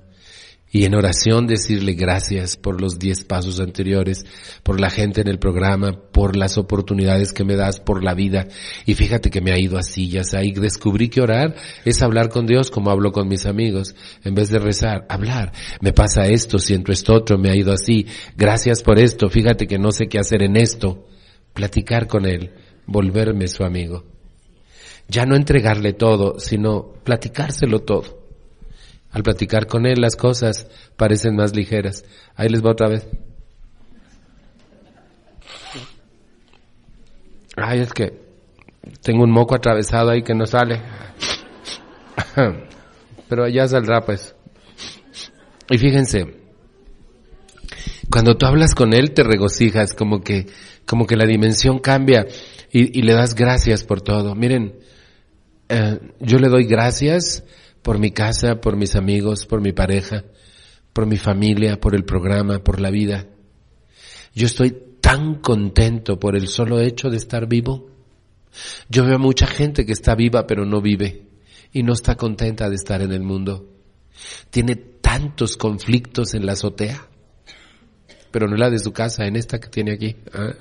Y 0.75 0.87
en 0.87 0.95
oración 0.95 1.47
decirle 1.47 1.93
gracias 1.93 2.57
por 2.57 2.81
los 2.81 2.99
diez 2.99 3.25
pasos 3.25 3.61
anteriores, 3.61 4.25
por 4.63 4.81
la 4.81 4.89
gente 4.89 5.21
en 5.21 5.29
el 5.29 5.39
programa, 5.39 6.01
por 6.13 6.35
las 6.35 6.57
oportunidades 6.57 7.35
que 7.35 7.45
me 7.45 7.57
das, 7.57 7.79
por 7.79 8.03
la 8.03 8.15
vida. 8.15 8.49
Y 8.87 8.95
fíjate 8.95 9.29
que 9.29 9.43
me 9.43 9.53
ha 9.53 9.59
ido 9.59 9.77
así, 9.77 10.09
ya 10.09 10.25
sé, 10.25 10.43
y 10.43 10.53
descubrí 10.53 11.11
que 11.11 11.21
orar 11.21 11.55
es 11.85 12.03
hablar 12.03 12.31
con 12.31 12.47
Dios 12.47 12.71
como 12.71 12.91
hablo 12.91 13.13
con 13.13 13.29
mis 13.29 13.45
amigos. 13.45 13.95
En 14.25 14.35
vez 14.35 14.49
de 14.49 14.59
rezar, 14.59 15.05
hablar. 15.11 15.53
Me 15.83 15.93
pasa 15.93 16.27
esto, 16.27 16.59
siento 16.59 16.91
esto 16.91 17.13
otro, 17.13 17.37
me 17.37 17.51
ha 17.51 17.55
ido 17.55 17.71
así. 17.71 18.07
Gracias 18.35 18.83
por 18.83 18.99
esto, 18.99 19.29
fíjate 19.29 19.67
que 19.67 19.79
no 19.79 19.93
sé 19.93 20.07
qué 20.07 20.19
hacer 20.19 20.43
en 20.43 20.57
esto 20.57 21.07
platicar 21.53 22.07
con 22.07 22.25
Él, 22.25 22.51
volverme 22.87 23.47
su 23.47 23.63
amigo. 23.63 24.12
Ya 25.09 25.27
no 25.27 25.37
entregarle 25.37 25.93
todo, 25.93 26.39
sino 26.39 26.93
platicárselo 27.05 27.81
todo. 27.81 28.23
Al 29.11 29.23
platicar 29.23 29.67
con 29.67 29.87
Él 29.87 30.01
las 30.01 30.17
cosas 30.17 30.67
parecen 30.97 31.37
más 31.37 31.55
ligeras. 31.55 32.05
Ahí 32.35 32.49
les 32.49 32.65
va 32.65 32.71
otra 32.71 32.89
vez. 32.89 33.07
Ay, 37.57 37.81
es 37.81 37.93
que 37.93 38.19
tengo 39.03 39.25
un 39.25 39.31
moco 39.31 39.55
atravesado 39.55 40.11
ahí 40.11 40.23
que 40.23 40.35
no 40.35 40.47
sale. 40.47 40.81
Pero 43.29 43.49
ya 43.49 43.69
saldrá 43.69 44.01
pues. 44.01 44.35
Y 45.69 45.77
fíjense, 45.77 46.35
cuando 48.11 48.37
tú 48.37 48.47
hablas 48.47 48.75
con 48.75 48.95
Él 48.95 49.13
te 49.13 49.23
regocijas, 49.23 49.93
como 49.93 50.23
que 50.23 50.47
como 50.87 51.07
que 51.07 51.17
la 51.17 51.27
dimensión 51.27 51.79
cambia 51.79 52.27
y, 52.71 53.03
le 53.03 53.13
das 53.13 53.35
gracias 53.35 53.85
por 53.85 54.01
todo. 54.01 54.35
Miren, 54.35 54.75
eh, 55.75 55.99
yo 56.21 56.39
le 56.39 56.49
doy 56.49 56.65
gracias 56.65 57.45
por 57.81 57.99
mi 57.99 58.11
casa, 58.11 58.61
por 58.61 58.77
mis 58.77 58.95
amigos, 58.95 59.47
por 59.47 59.63
mi 59.63 59.73
pareja, 59.73 60.25
por 60.93 61.07
mi 61.07 61.17
familia, 61.17 61.81
por 61.81 61.95
el 61.95 62.05
programa, 62.05 62.59
por 62.59 62.79
la 62.79 62.91
vida. 62.91 63.27
Yo 64.35 64.47
estoy 64.47 64.77
tan 65.01 65.37
contento 65.37 66.19
por 66.19 66.37
el 66.37 66.49
solo 66.49 66.79
hecho 66.79 67.09
de 67.09 67.17
estar 67.17 67.49
vivo. 67.49 67.89
Yo 68.91 69.07
veo 69.07 69.19
mucha 69.19 69.47
gente 69.47 69.87
que 69.87 69.93
está 69.93 70.15
viva 70.15 70.47
pero 70.47 70.67
no 70.67 70.83
vive 70.83 71.27
y 71.73 71.83
no 71.83 71.95
está 71.95 72.17
contenta 72.17 72.69
de 72.69 72.77
estar 72.77 73.01
en 73.01 73.13
el 73.13 73.23
mundo. 73.23 73.67
Tiene 74.51 74.77
tantos 74.77 75.57
conflictos 75.57 76.35
en 76.35 76.45
la 76.45 76.53
azotea, 76.53 77.09
pero 78.31 78.47
no 78.47 78.57
la 78.57 78.69
de 78.69 78.79
su 78.79 78.93
casa, 78.93 79.25
en 79.25 79.37
esta 79.37 79.59
que 79.59 79.69
tiene 79.69 79.93
aquí. 79.93 80.17
¿ah? 80.35 80.53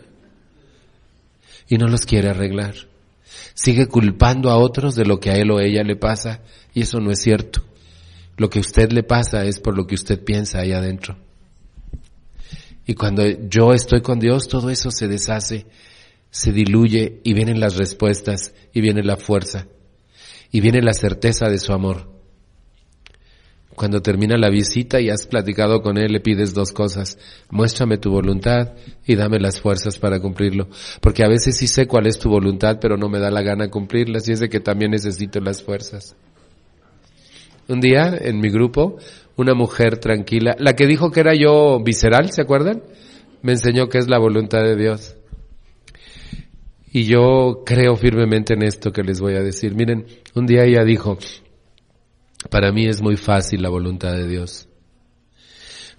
Y 1.67 1.77
no 1.77 1.89
los 1.89 2.05
quiere 2.05 2.29
arreglar. 2.29 2.90
Sigue 3.53 3.87
culpando 3.87 4.49
a 4.49 4.57
otros 4.57 4.95
de 4.95 5.05
lo 5.05 5.19
que 5.19 5.31
a 5.31 5.35
él 5.35 5.51
o 5.51 5.59
ella 5.59 5.83
le 5.83 5.95
pasa 5.95 6.41
y 6.73 6.81
eso 6.81 6.99
no 6.99 7.11
es 7.11 7.21
cierto. 7.21 7.61
Lo 8.37 8.49
que 8.49 8.59
a 8.59 8.61
usted 8.61 8.91
le 8.91 9.03
pasa 9.03 9.45
es 9.45 9.59
por 9.59 9.75
lo 9.75 9.85
que 9.85 9.95
usted 9.95 10.23
piensa 10.23 10.59
ahí 10.59 10.71
adentro. 10.71 11.17
Y 12.85 12.93
cuando 12.95 13.23
yo 13.25 13.73
estoy 13.73 14.01
con 14.01 14.19
Dios, 14.19 14.47
todo 14.47 14.69
eso 14.69 14.89
se 14.91 15.07
deshace, 15.07 15.67
se 16.29 16.51
diluye 16.51 17.21
y 17.23 17.33
vienen 17.33 17.59
las 17.59 17.75
respuestas 17.75 18.53
y 18.73 18.81
viene 18.81 19.03
la 19.03 19.17
fuerza 19.17 19.67
y 20.51 20.59
viene 20.59 20.81
la 20.81 20.93
certeza 20.93 21.49
de 21.49 21.59
su 21.59 21.73
amor. 21.73 22.20
Cuando 23.75 24.01
termina 24.01 24.37
la 24.37 24.49
visita 24.49 24.99
y 24.99 25.09
has 25.09 25.27
platicado 25.27 25.81
con 25.81 25.97
Él, 25.97 26.11
le 26.11 26.19
pides 26.19 26.53
dos 26.53 26.71
cosas. 26.71 27.17
Muéstrame 27.49 27.97
tu 27.97 28.11
voluntad 28.11 28.73
y 29.05 29.15
dame 29.15 29.39
las 29.39 29.61
fuerzas 29.61 29.97
para 29.97 30.19
cumplirlo. 30.19 30.67
Porque 30.99 31.23
a 31.23 31.29
veces 31.29 31.57
sí 31.57 31.67
sé 31.67 31.87
cuál 31.87 32.07
es 32.07 32.19
tu 32.19 32.29
voluntad, 32.29 32.77
pero 32.81 32.97
no 32.97 33.09
me 33.09 33.19
da 33.19 33.31
la 33.31 33.41
gana 33.41 33.69
cumplirlas 33.69 34.27
y 34.27 34.33
es 34.33 34.39
de 34.39 34.49
que 34.49 34.59
también 34.59 34.91
necesito 34.91 35.39
las 35.39 35.63
fuerzas. 35.63 36.15
Un 37.67 37.79
día 37.79 38.17
en 38.19 38.39
mi 38.39 38.49
grupo, 38.49 38.97
una 39.37 39.53
mujer 39.53 39.97
tranquila, 39.97 40.55
la 40.59 40.75
que 40.75 40.85
dijo 40.85 41.09
que 41.11 41.21
era 41.21 41.33
yo 41.33 41.79
visceral, 41.81 42.31
¿se 42.31 42.41
acuerdan? 42.41 42.83
Me 43.41 43.53
enseñó 43.53 43.87
que 43.87 43.97
es 43.97 44.09
la 44.09 44.19
voluntad 44.19 44.61
de 44.63 44.75
Dios. 44.75 45.15
Y 46.91 47.05
yo 47.05 47.63
creo 47.65 47.95
firmemente 47.95 48.53
en 48.53 48.63
esto 48.63 48.91
que 48.91 49.03
les 49.03 49.21
voy 49.21 49.35
a 49.35 49.41
decir. 49.41 49.73
Miren, 49.73 50.05
un 50.35 50.45
día 50.45 50.65
ella 50.65 50.83
dijo, 50.83 51.17
para 52.51 52.73
mí 52.73 52.85
es 52.85 53.01
muy 53.01 53.15
fácil 53.15 53.61
la 53.61 53.69
voluntad 53.69 54.11
de 54.11 54.27
Dios. 54.27 54.67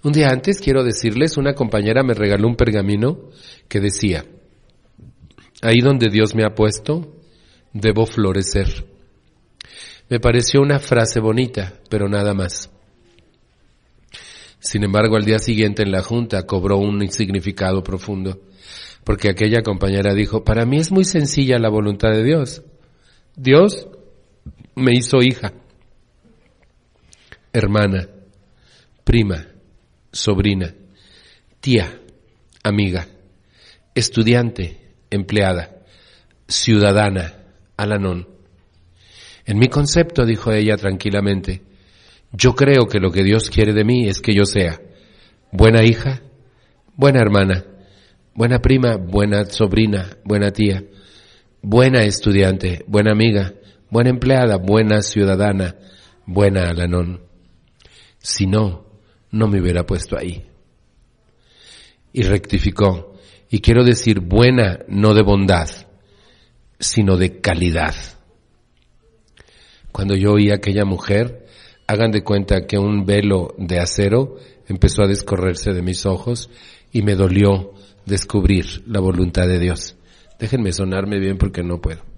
Un 0.03 0.13
día 0.13 0.27
antes, 0.29 0.61
quiero 0.61 0.83
decirles, 0.83 1.35
una 1.35 1.55
compañera 1.55 2.03
me 2.03 2.13
regaló 2.13 2.47
un 2.47 2.55
pergamino 2.55 3.31
que 3.67 3.79
decía, 3.79 4.23
ahí 5.63 5.79
donde 5.79 6.09
Dios 6.09 6.35
me 6.35 6.45
ha 6.45 6.53
puesto, 6.53 7.17
debo 7.73 8.05
florecer. 8.05 8.85
Me 10.09 10.19
pareció 10.19 10.61
una 10.61 10.77
frase 10.77 11.19
bonita, 11.19 11.73
pero 11.89 12.07
nada 12.07 12.35
más. 12.35 12.69
Sin 14.59 14.83
embargo, 14.83 15.15
al 15.15 15.25
día 15.25 15.39
siguiente 15.39 15.81
en 15.81 15.91
la 15.91 16.03
junta 16.03 16.43
cobró 16.45 16.77
un 16.77 17.09
significado 17.09 17.83
profundo, 17.83 18.41
porque 19.03 19.29
aquella 19.29 19.63
compañera 19.63 20.13
dijo, 20.13 20.43
para 20.43 20.67
mí 20.67 20.77
es 20.77 20.91
muy 20.91 21.03
sencilla 21.03 21.57
la 21.57 21.69
voluntad 21.69 22.11
de 22.11 22.23
Dios. 22.23 22.61
Dios 23.35 23.87
me 24.75 24.91
hizo 24.93 25.23
hija 25.23 25.53
hermana, 27.53 28.09
prima, 29.03 29.45
sobrina, 30.11 30.73
tía, 31.59 31.99
amiga, 32.63 33.07
estudiante, 33.93 34.95
empleada, 35.11 35.83
ciudadana, 36.47 37.35
alanón. 37.77 38.27
En 39.45 39.59
mi 39.59 39.67
concepto, 39.67 40.25
dijo 40.25 40.51
ella 40.51 40.77
tranquilamente, 40.77 41.61
yo 42.31 42.55
creo 42.55 42.87
que 42.87 42.99
lo 42.99 43.11
que 43.11 43.23
Dios 43.23 43.51
quiere 43.51 43.73
de 43.73 43.83
mí 43.83 44.07
es 44.07 44.19
que 44.19 44.33
yo 44.33 44.45
sea 44.45 44.81
buena 45.51 45.83
hija, 45.83 46.21
buena 46.95 47.21
hermana, 47.21 47.65
buena 48.33 48.59
prima, 48.59 48.97
buena 48.97 49.45
sobrina, 49.45 50.17
buena 50.25 50.49
tía, 50.49 50.83
buena 51.61 52.03
estudiante, 52.03 52.83
buena 52.87 53.11
amiga, 53.11 53.53
buena 53.91 54.09
empleada, 54.09 54.57
buena 54.57 55.03
ciudadana, 55.03 55.75
buena 56.25 56.69
alanón. 56.69 57.32
Si 58.23 58.47
no, 58.47 58.85
no 59.31 59.47
me 59.47 59.61
hubiera 59.61 59.85
puesto 59.85 60.17
ahí. 60.17 60.45
Y 62.13 62.23
rectificó. 62.23 63.15
Y 63.49 63.59
quiero 63.59 63.83
decir 63.83 64.21
buena, 64.21 64.79
no 64.87 65.13
de 65.13 65.21
bondad, 65.21 65.67
sino 66.79 67.17
de 67.17 67.41
calidad. 67.41 67.93
Cuando 69.91 70.15
yo 70.15 70.31
oí 70.31 70.51
a 70.51 70.55
aquella 70.55 70.85
mujer, 70.85 71.45
hagan 71.85 72.11
de 72.11 72.23
cuenta 72.23 72.65
que 72.65 72.77
un 72.77 73.05
velo 73.05 73.53
de 73.57 73.79
acero 73.79 74.37
empezó 74.67 75.03
a 75.03 75.07
descorrerse 75.07 75.73
de 75.73 75.81
mis 75.81 76.05
ojos 76.05 76.49
y 76.93 77.01
me 77.01 77.15
dolió 77.15 77.73
descubrir 78.05 78.83
la 78.87 79.01
voluntad 79.01 79.47
de 79.47 79.59
Dios. 79.59 79.97
Déjenme 80.39 80.71
sonarme 80.71 81.19
bien 81.19 81.37
porque 81.37 81.61
no 81.61 81.81
puedo. 81.81 82.12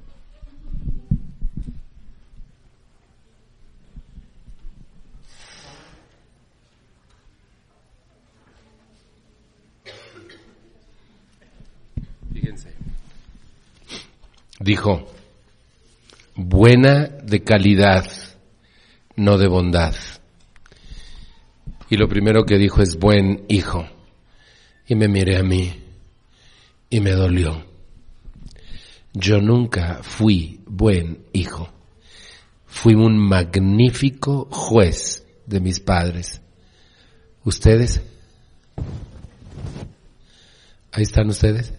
Dijo, 14.65 15.05
buena 16.35 17.05
de 17.05 17.43
calidad, 17.43 18.09
no 19.15 19.37
de 19.37 19.47
bondad. 19.47 19.93
Y 21.87 21.97
lo 21.97 22.09
primero 22.09 22.45
que 22.45 22.57
dijo 22.57 22.81
es 22.81 22.97
buen 22.97 23.45
hijo. 23.47 23.85
Y 24.87 24.95
me 24.95 25.07
miré 25.07 25.37
a 25.37 25.43
mí 25.43 25.71
y 26.89 26.99
me 26.99 27.11
dolió. 27.11 27.63
Yo 29.13 29.39
nunca 29.39 29.99
fui 30.01 30.59
buen 30.65 31.25
hijo. 31.31 31.69
Fui 32.65 32.95
un 32.95 33.19
magnífico 33.19 34.47
juez 34.51 35.23
de 35.45 35.59
mis 35.59 35.79
padres. 35.79 36.41
¿Ustedes? 37.43 38.01
Ahí 40.91 41.03
están 41.03 41.29
ustedes. 41.29 41.71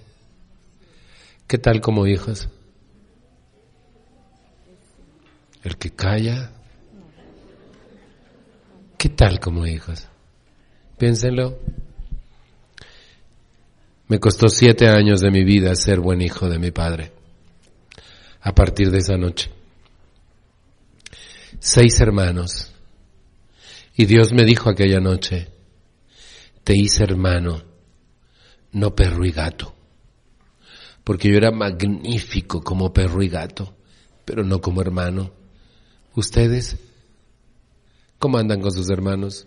¿Qué 1.49 1.59
tal 1.59 1.81
como 1.81 2.07
hijos? 2.07 2.49
El 5.67 5.79
que 5.79 5.91
calla. 5.91 6.53
¿Qué 8.97 9.09
tal 9.09 9.41
como 9.41 9.67
hijos? 9.67 10.07
Piénsenlo. 10.97 11.59
Me 14.07 14.21
costó 14.21 14.49
siete 14.49 14.87
años 14.89 15.21
de 15.21 15.33
mi 15.33 15.43
vida 15.43 15.75
ser 15.75 15.99
buen 15.99 16.23
hijo 16.23 16.49
de 16.49 16.61
mi 16.61 16.71
padre. 16.71 17.11
A 18.43 18.55
partir 18.55 18.93
de 18.93 18.99
esa 18.99 19.17
noche. 19.17 19.51
Seis 21.59 22.01
hermanos. 22.01 22.73
Y 23.97 24.05
Dios 24.05 24.33
me 24.33 24.45
dijo 24.45 24.71
aquella 24.71 25.01
noche, 25.01 25.49
te 26.63 26.77
hice 26.77 27.03
hermano, 27.03 27.65
no 28.71 28.95
perro 28.95 29.25
y 29.25 29.33
gato. 29.33 29.75
Porque 31.03 31.29
yo 31.29 31.37
era 31.37 31.51
magnífico 31.51 32.63
como 32.63 32.93
perro 32.93 33.21
y 33.21 33.29
gato, 33.29 33.75
pero 34.25 34.45
no 34.45 34.61
como 34.61 34.81
hermano. 34.81 35.46
¿Ustedes? 36.17 36.79
¿Cómo 38.19 38.39
andan 38.39 38.63
con 38.63 38.73
sus 38.73 38.89
hermanos? 38.89 39.47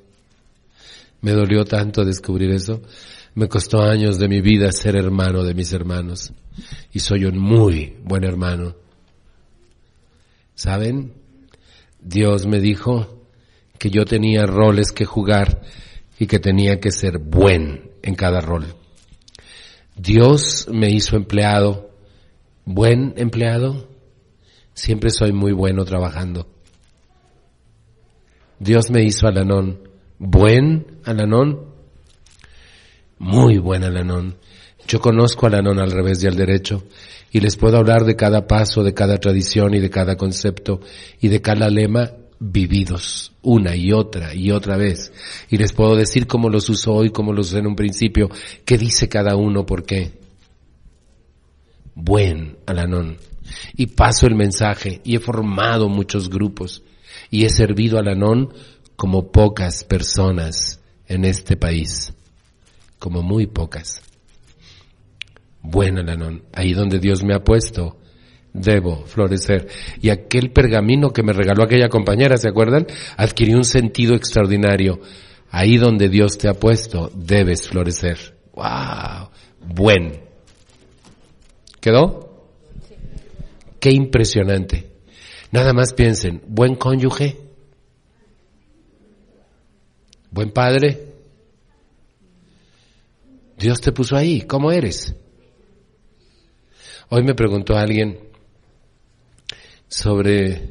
Me 1.20 1.32
dolió 1.32 1.66
tanto 1.66 2.06
descubrir 2.06 2.52
eso. 2.52 2.84
Me 3.34 3.48
costó 3.48 3.82
años 3.82 4.20
de 4.20 4.28
mi 4.28 4.40
vida 4.40 4.72
ser 4.72 4.96
hermano 4.96 5.44
de 5.44 5.56
mis 5.56 5.74
hermanos. 5.74 6.32
Y 6.94 7.00
soy 7.00 7.26
un 7.26 7.40
muy 7.40 7.98
buen 8.04 8.24
hermano. 8.24 8.76
¿Saben? 10.54 11.14
Dios 12.00 12.46
me 12.46 12.60
dijo 12.60 13.26
que 13.80 13.90
yo 13.90 14.06
tenía 14.06 14.46
roles 14.46 14.92
que 14.92 15.06
jugar 15.06 15.62
y 16.20 16.28
que 16.28 16.38
tenía 16.38 16.80
que 16.80 16.92
ser 16.92 17.18
buen 17.18 17.94
en 18.04 18.14
cada 18.14 18.42
rol. 18.42 18.76
Dios 19.96 20.68
me 20.72 20.92
hizo 20.92 21.16
empleado, 21.16 21.90
buen 22.64 23.16
empleado. 23.18 23.90
Siempre 24.76 25.10
soy 25.10 25.34
muy 25.34 25.52
bueno 25.52 25.84
trabajando. 25.84 26.59
Dios 28.60 28.92
me 28.92 29.04
hizo 29.04 29.28
Alanón. 29.28 29.80
¿Buen 30.18 31.00
Alanón? 31.06 31.62
Muy 33.18 33.58
buen 33.58 33.84
Alanón. 33.84 34.36
Yo 34.88 35.00
conozco 35.00 35.48
Alanón 35.48 35.80
al 35.80 35.92
revés 35.92 36.24
y 36.24 36.28
al 36.28 36.36
derecho 36.36 36.84
y 37.32 37.40
les 37.40 37.56
puedo 37.56 37.78
hablar 37.78 38.04
de 38.04 38.16
cada 38.16 38.48
paso, 38.48 38.84
de 38.84 38.94
cada 38.94 39.18
tradición 39.18 39.74
y 39.74 39.80
de 39.80 39.90
cada 39.90 40.18
concepto 40.18 40.82
y 41.22 41.30
de 41.30 41.42
cada 41.42 41.70
lema 41.70 42.12
vividos 42.40 43.34
una 43.42 43.76
y 43.76 43.94
otra 43.94 44.34
y 44.34 44.52
otra 44.52 44.76
vez. 44.76 45.14
Y 45.50 45.58
les 45.58 45.72
puedo 45.72 45.96
decir 45.96 46.28
cómo 46.28 46.50
los 46.50 46.70
usó 46.70 46.94
hoy, 46.94 47.12
cómo 47.12 47.32
los 47.32 47.50
usé 47.50 47.60
en 47.60 47.68
un 47.68 47.76
principio, 47.76 48.30
qué 48.66 48.78
dice 48.78 49.08
cada 49.08 49.36
uno, 49.36 49.66
por 49.66 49.84
qué. 49.84 50.20
Buen 51.96 52.58
Alanón. 52.66 53.18
Y 53.76 53.88
paso 53.88 54.28
el 54.28 54.36
mensaje 54.36 55.02
y 55.04 55.16
he 55.16 55.20
formado 55.20 55.88
muchos 55.88 56.30
grupos 56.30 56.84
y 57.30 57.46
he 57.46 57.50
servido 57.50 58.00
al 58.00 58.08
Anón 58.08 58.54
como 58.96 59.32
pocas 59.32 59.84
personas 59.84 60.82
en 61.08 61.26
este 61.26 61.56
país, 61.56 62.14
como 63.00 63.22
muy 63.22 63.48
pocas. 63.48 64.02
Bueno, 65.62 66.02
Anón, 66.02 66.44
ahí 66.54 66.74
donde 66.74 67.00
Dios 67.00 67.24
me 67.24 67.34
ha 67.34 67.44
puesto, 67.44 67.98
debo 68.54 69.06
florecer. 69.06 69.68
Y 70.02 70.10
aquel 70.10 70.52
pergamino 70.52 71.12
que 71.12 71.24
me 71.24 71.34
regaló 71.34 71.64
aquella 71.64 71.90
compañera, 71.90 72.38
¿se 72.38 72.50
acuerdan? 72.50 72.88
Adquirió 73.18 73.58
un 73.58 73.66
sentido 73.66 74.16
extraordinario. 74.16 75.00
Ahí 75.52 75.78
donde 75.78 76.10
Dios 76.10 76.38
te 76.38 76.48
ha 76.48 76.54
puesto, 76.54 77.12
debes 77.16 77.68
florecer. 77.68 78.38
¡Wow! 78.54 79.30
Buen. 79.74 80.22
¿Quedó? 81.80 82.48
Qué 83.80 83.92
impresionante. 83.92 84.89
Nada 85.52 85.74
más 85.74 85.94
piensen, 85.94 86.44
buen 86.48 86.76
cónyuge, 86.76 87.38
buen 90.30 90.52
padre. 90.52 91.08
Dios 93.58 93.82
te 93.82 93.92
puso 93.92 94.16
ahí, 94.16 94.42
¿cómo 94.44 94.72
eres? 94.72 95.16
Hoy 97.10 97.24
me 97.24 97.34
preguntó 97.34 97.76
alguien 97.76 98.20
sobre 99.88 100.70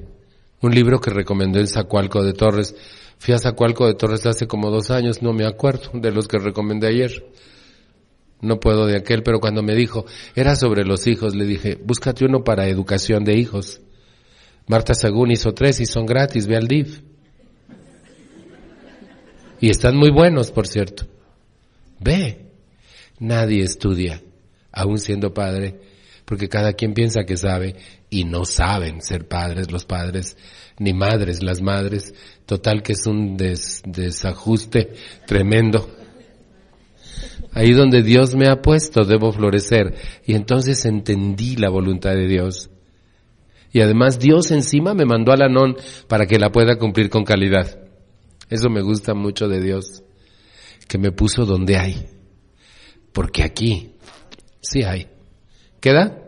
un 0.61 0.73
libro 0.73 1.01
que 1.01 1.11
recomendó 1.11 1.59
en 1.59 1.67
Zacualco 1.67 2.23
de 2.23 2.33
Torres. 2.33 2.77
Fui 3.19 3.35
a 3.35 3.39
Zacualco 3.39 3.85
de 3.85 3.95
Torres 3.95 4.27
hace 4.27 4.47
como 4.47 4.71
dos 4.71 4.93
años, 4.93 5.23
no 5.23 5.33
me 5.33 5.45
acuerdo 5.45 5.91
de 5.95 6.13
los 6.13 6.29
que 6.29 6.39
recomendé 6.39 6.87
ayer. 6.87 7.27
No 8.41 8.61
puedo 8.61 8.87
de 8.87 8.97
aquel, 8.97 9.25
pero 9.25 9.41
cuando 9.41 9.65
me 9.65 9.75
dijo, 9.75 10.07
era 10.37 10.55
sobre 10.55 10.85
los 10.85 11.09
hijos, 11.09 11.35
le 11.35 11.45
dije, 11.47 11.77
búscate 11.83 12.25
uno 12.25 12.45
para 12.45 12.69
educación 12.69 13.25
de 13.25 13.35
hijos. 13.35 13.81
Marta 14.69 14.95
Sagún 14.95 15.31
hizo 15.31 15.53
tres 15.53 15.81
y 15.81 15.87
son 15.87 16.07
gratis, 16.07 16.47
ve 16.47 16.57
al 16.57 16.69
DIF. 16.69 17.01
Y 19.61 19.71
están 19.71 19.97
muy 19.97 20.11
buenos, 20.11 20.51
por 20.51 20.67
cierto. 20.67 21.07
Ve. 21.99 22.45
Nadie 23.19 23.65
estudia, 23.65 24.23
aún 24.71 24.99
siendo 24.99 25.35
padre, 25.35 25.81
porque 26.25 26.49
cada 26.49 26.75
quien 26.75 26.95
piensa 26.95 27.25
que 27.25 27.37
sabe 27.37 27.75
y 28.11 28.25
no 28.25 28.45
saben 28.45 29.03
ser 29.03 29.27
padres 29.27 29.73
los 29.73 29.85
padres, 29.85 30.37
ni 30.79 30.93
madres 30.93 31.43
las 31.43 31.61
madres. 31.61 32.15
Total 32.47 32.83
que 32.83 32.93
es 32.93 33.07
un 33.07 33.37
desajuste 33.37 34.93
tremendo. 35.27 35.91
Ahí 37.53 37.73
donde 37.73 38.03
Dios 38.03 38.37
me 38.37 38.47
ha 38.47 38.63
puesto 38.63 39.05
debo 39.05 39.33
florecer. 39.33 39.97
Y 40.25 40.35
entonces 40.35 40.85
entendí 40.85 41.57
la 41.57 41.71
voluntad 41.71 42.13
de 42.13 42.29
Dios. 42.29 42.71
Y 43.73 43.81
además 43.81 44.19
Dios 44.19 44.51
encima 44.51 44.95
me 44.95 45.05
mandó 45.05 45.33
a 45.33 45.37
la 45.37 45.49
non 45.49 45.77
para 46.09 46.27
que 46.27 46.39
la 46.39 46.51
pueda 46.51 46.77
cumplir 46.77 47.11
con 47.11 47.25
calidad. 47.25 47.79
Eso 48.49 48.71
me 48.71 48.81
gusta 48.81 49.15
mucho 49.15 49.47
de 49.49 49.61
Dios, 49.61 50.03
que 50.89 50.99
me 50.99 51.13
puso 51.13 51.45
donde 51.45 51.77
hay. 51.77 52.07
Porque 53.13 53.43
aquí 53.43 53.93
sí 54.61 54.83
hay. 54.83 55.09
¿Queda? 55.81 56.25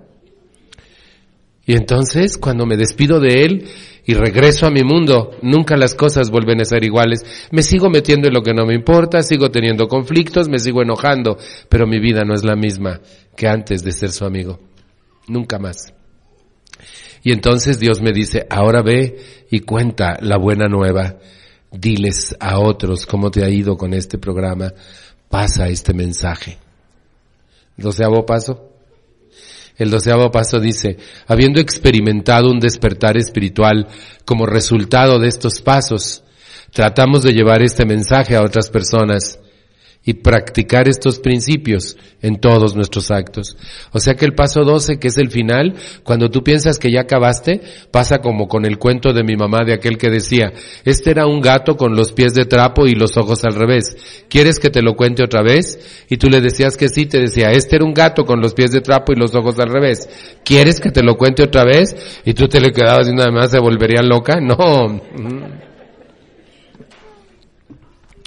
Y 1.67 1.75
entonces 1.75 2.37
cuando 2.37 2.67
me 2.67 2.77
despido 2.77 3.21
de 3.21 3.45
Él 3.45 3.69
y 4.05 4.15
regreso 4.15 4.67
a 4.67 4.71
mi 4.71 4.83
mundo, 4.83 5.37
nunca 5.41 5.77
las 5.77 5.95
cosas 5.95 6.31
vuelven 6.31 6.61
a 6.61 6.65
ser 6.65 6.85
iguales. 6.85 7.49
Me 7.53 7.63
sigo 7.63 7.89
metiendo 7.89 8.29
en 8.29 8.35
lo 8.35 8.43
que 8.43 8.55
no 8.55 8.67
me 8.67 8.75
importa, 8.75 9.23
sigo 9.23 9.51
teniendo 9.51 9.87
conflictos, 9.87 10.49
me 10.49 10.59
sigo 10.59 10.83
enojando, 10.83 11.39
pero 11.69 11.87
mi 11.87 12.01
vida 12.01 12.25
no 12.25 12.35
es 12.35 12.45
la 12.45 12.57
misma 12.57 13.01
que 13.37 13.47
antes 13.47 13.83
de 13.85 13.93
ser 13.93 14.11
su 14.11 14.25
amigo. 14.25 14.59
Nunca 15.29 15.59
más. 15.59 16.00
Y 17.23 17.33
entonces 17.33 17.79
Dios 17.79 18.01
me 18.01 18.13
dice, 18.13 18.47
ahora 18.49 18.83
ve 18.83 19.47
y 19.51 19.61
cuenta 19.61 20.17
la 20.21 20.39
buena 20.39 20.69
nueva. 20.69 21.17
Diles 21.71 22.37
a 22.41 22.59
otros 22.59 23.07
cómo 23.07 23.31
te 23.31 23.45
ha 23.45 23.49
ido 23.49 23.77
con 23.77 23.95
este 23.95 24.19
programa. 24.19 24.73
Pasa 25.29 25.69
este 25.69 25.93
mensaje. 25.93 26.59
Doceavo 27.77 28.25
paso. 28.27 28.67
El 29.77 29.91
doceavo 29.91 30.31
paso 30.31 30.61
dice, 30.61 30.99
habiendo 31.27 31.61
experimentado 31.61 32.51
un 32.51 32.61
despertar 32.61 33.17
espiritual 33.17 33.89
como 34.27 34.45
resultado 34.45 35.19
de 35.19 35.29
estos 35.29 35.63
pasos, 35.63 36.23
tratamos 36.73 37.23
de 37.23 37.33
llevar 37.33 37.63
este 37.63 37.87
mensaje 37.87 38.37
a 38.37 38.43
otras 38.43 38.69
personas 38.69 39.39
y 40.03 40.15
practicar 40.15 40.89
estos 40.89 41.19
principios 41.19 41.97
en 42.23 42.41
todos 42.41 42.75
nuestros 42.75 43.11
actos. 43.11 43.57
O 43.93 43.99
sea 43.99 44.15
que 44.15 44.25
el 44.25 44.35
paso 44.35 44.65
12, 44.65 44.99
que 44.99 45.09
es 45.09 45.19
el 45.19 45.31
final, 45.31 45.75
cuando 46.05 46.31
tú 46.31 46.43
piensas 46.43 46.79
que 46.79 46.91
ya 46.91 47.03
acabaste, 47.03 47.61
pasa 47.91 48.19
como 48.19 48.49
con 48.49 48.65
el 48.65 48.79
cuento 48.79 49.13
de 49.13 49.25
mi 49.25 49.37
mamá 49.37 49.61
de 49.65 49.75
aquel 49.75 49.99
que 49.99 50.09
decía, 50.09 50.53
este 50.85 51.11
era 51.11 51.27
un 51.27 51.41
gato 51.41 51.77
con 51.77 51.95
los 51.97 52.13
pies 52.13 52.33
de 52.33 52.47
trapo 52.47 52.87
y 52.87 52.95
los 52.95 53.17
ojos 53.19 53.45
al 53.45 53.55
revés. 53.55 54.25
¿Quieres 54.29 54.59
que 54.59 54.71
te 54.71 54.83
lo 54.83 54.97
cuente 54.97 55.23
otra 55.23 55.43
vez? 55.43 55.79
Y 56.09 56.17
tú 56.17 56.29
le 56.29 56.41
decías 56.41 56.79
que 56.79 56.89
sí, 56.89 57.05
te 57.05 57.21
decía, 57.21 57.53
este 57.53 57.77
era 57.77 57.85
un 57.85 57.95
gato 57.95 58.25
con 58.25 58.41
los 58.41 58.55
pies 58.55 58.71
de 58.71 58.81
trapo 58.81 59.13
y 59.13 59.17
los 59.17 59.35
ojos 59.35 59.59
al 59.59 59.71
revés. 59.71 60.09
¿Quieres 60.45 60.81
que 60.81 60.91
te 60.91 61.03
lo 61.03 61.17
cuente 61.17 61.43
otra 61.43 61.65
vez? 61.65 61.95
Y 62.25 62.33
tú 62.33 62.49
te 62.49 62.61
le 62.61 62.73
quedabas 62.73 63.07
y 63.09 63.13
nada 63.13 63.31
más 63.31 63.51
se 63.51 63.59
volvería 63.59 64.03
loca. 64.03 64.41
No. 64.41 65.69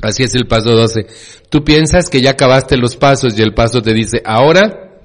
Así 0.04 0.24
es 0.24 0.36
el 0.36 0.48
paso 0.48 0.72
12. 0.72 1.08
Tú 1.50 1.64
piensas 1.64 2.10
que 2.10 2.22
ya 2.22 2.32
acabaste 2.32 2.76
los 2.78 2.98
pasos 2.98 3.40
y 3.40 3.42
el 3.42 3.54
paso 3.54 3.82
te 3.82 3.94
dice, 3.94 4.22
ahora 4.26 5.00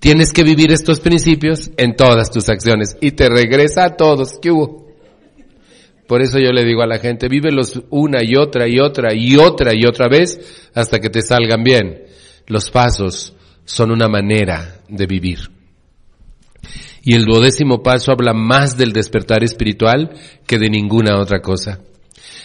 tienes 0.00 0.32
que 0.32 0.42
vivir 0.42 0.72
estos 0.72 0.98
principios 0.98 1.70
en 1.76 1.94
todas 1.94 2.30
tus 2.30 2.48
acciones 2.48 2.96
y 3.00 3.12
te 3.12 3.28
regresa 3.28 3.84
a 3.84 3.96
todos. 3.96 4.38
¿Qué 4.42 4.50
hubo? 4.50 4.88
Por 6.08 6.22
eso 6.22 6.38
yo 6.38 6.50
le 6.52 6.64
digo 6.64 6.82
a 6.82 6.86
la 6.86 6.98
gente, 6.98 7.28
vívelos 7.28 7.80
una 7.90 8.18
y 8.22 8.36
otra 8.36 8.68
y 8.68 8.80
otra 8.80 9.14
y 9.14 9.36
otra 9.36 9.70
y 9.74 9.86
otra 9.86 10.08
vez 10.08 10.68
hasta 10.74 10.98
que 10.98 11.08
te 11.08 11.22
salgan 11.22 11.62
bien. 11.62 12.02
Los 12.46 12.70
pasos 12.70 13.34
son 13.64 13.92
una 13.92 14.08
manera 14.08 14.80
de 14.88 15.06
vivir. 15.06 15.50
Y 17.02 17.14
el 17.14 17.24
duodécimo 17.24 17.82
paso 17.82 18.10
habla 18.10 18.32
más 18.34 18.76
del 18.76 18.92
despertar 18.92 19.44
espiritual 19.44 20.10
que 20.46 20.58
de 20.58 20.68
ninguna 20.68 21.18
otra 21.20 21.40
cosa. 21.40 21.80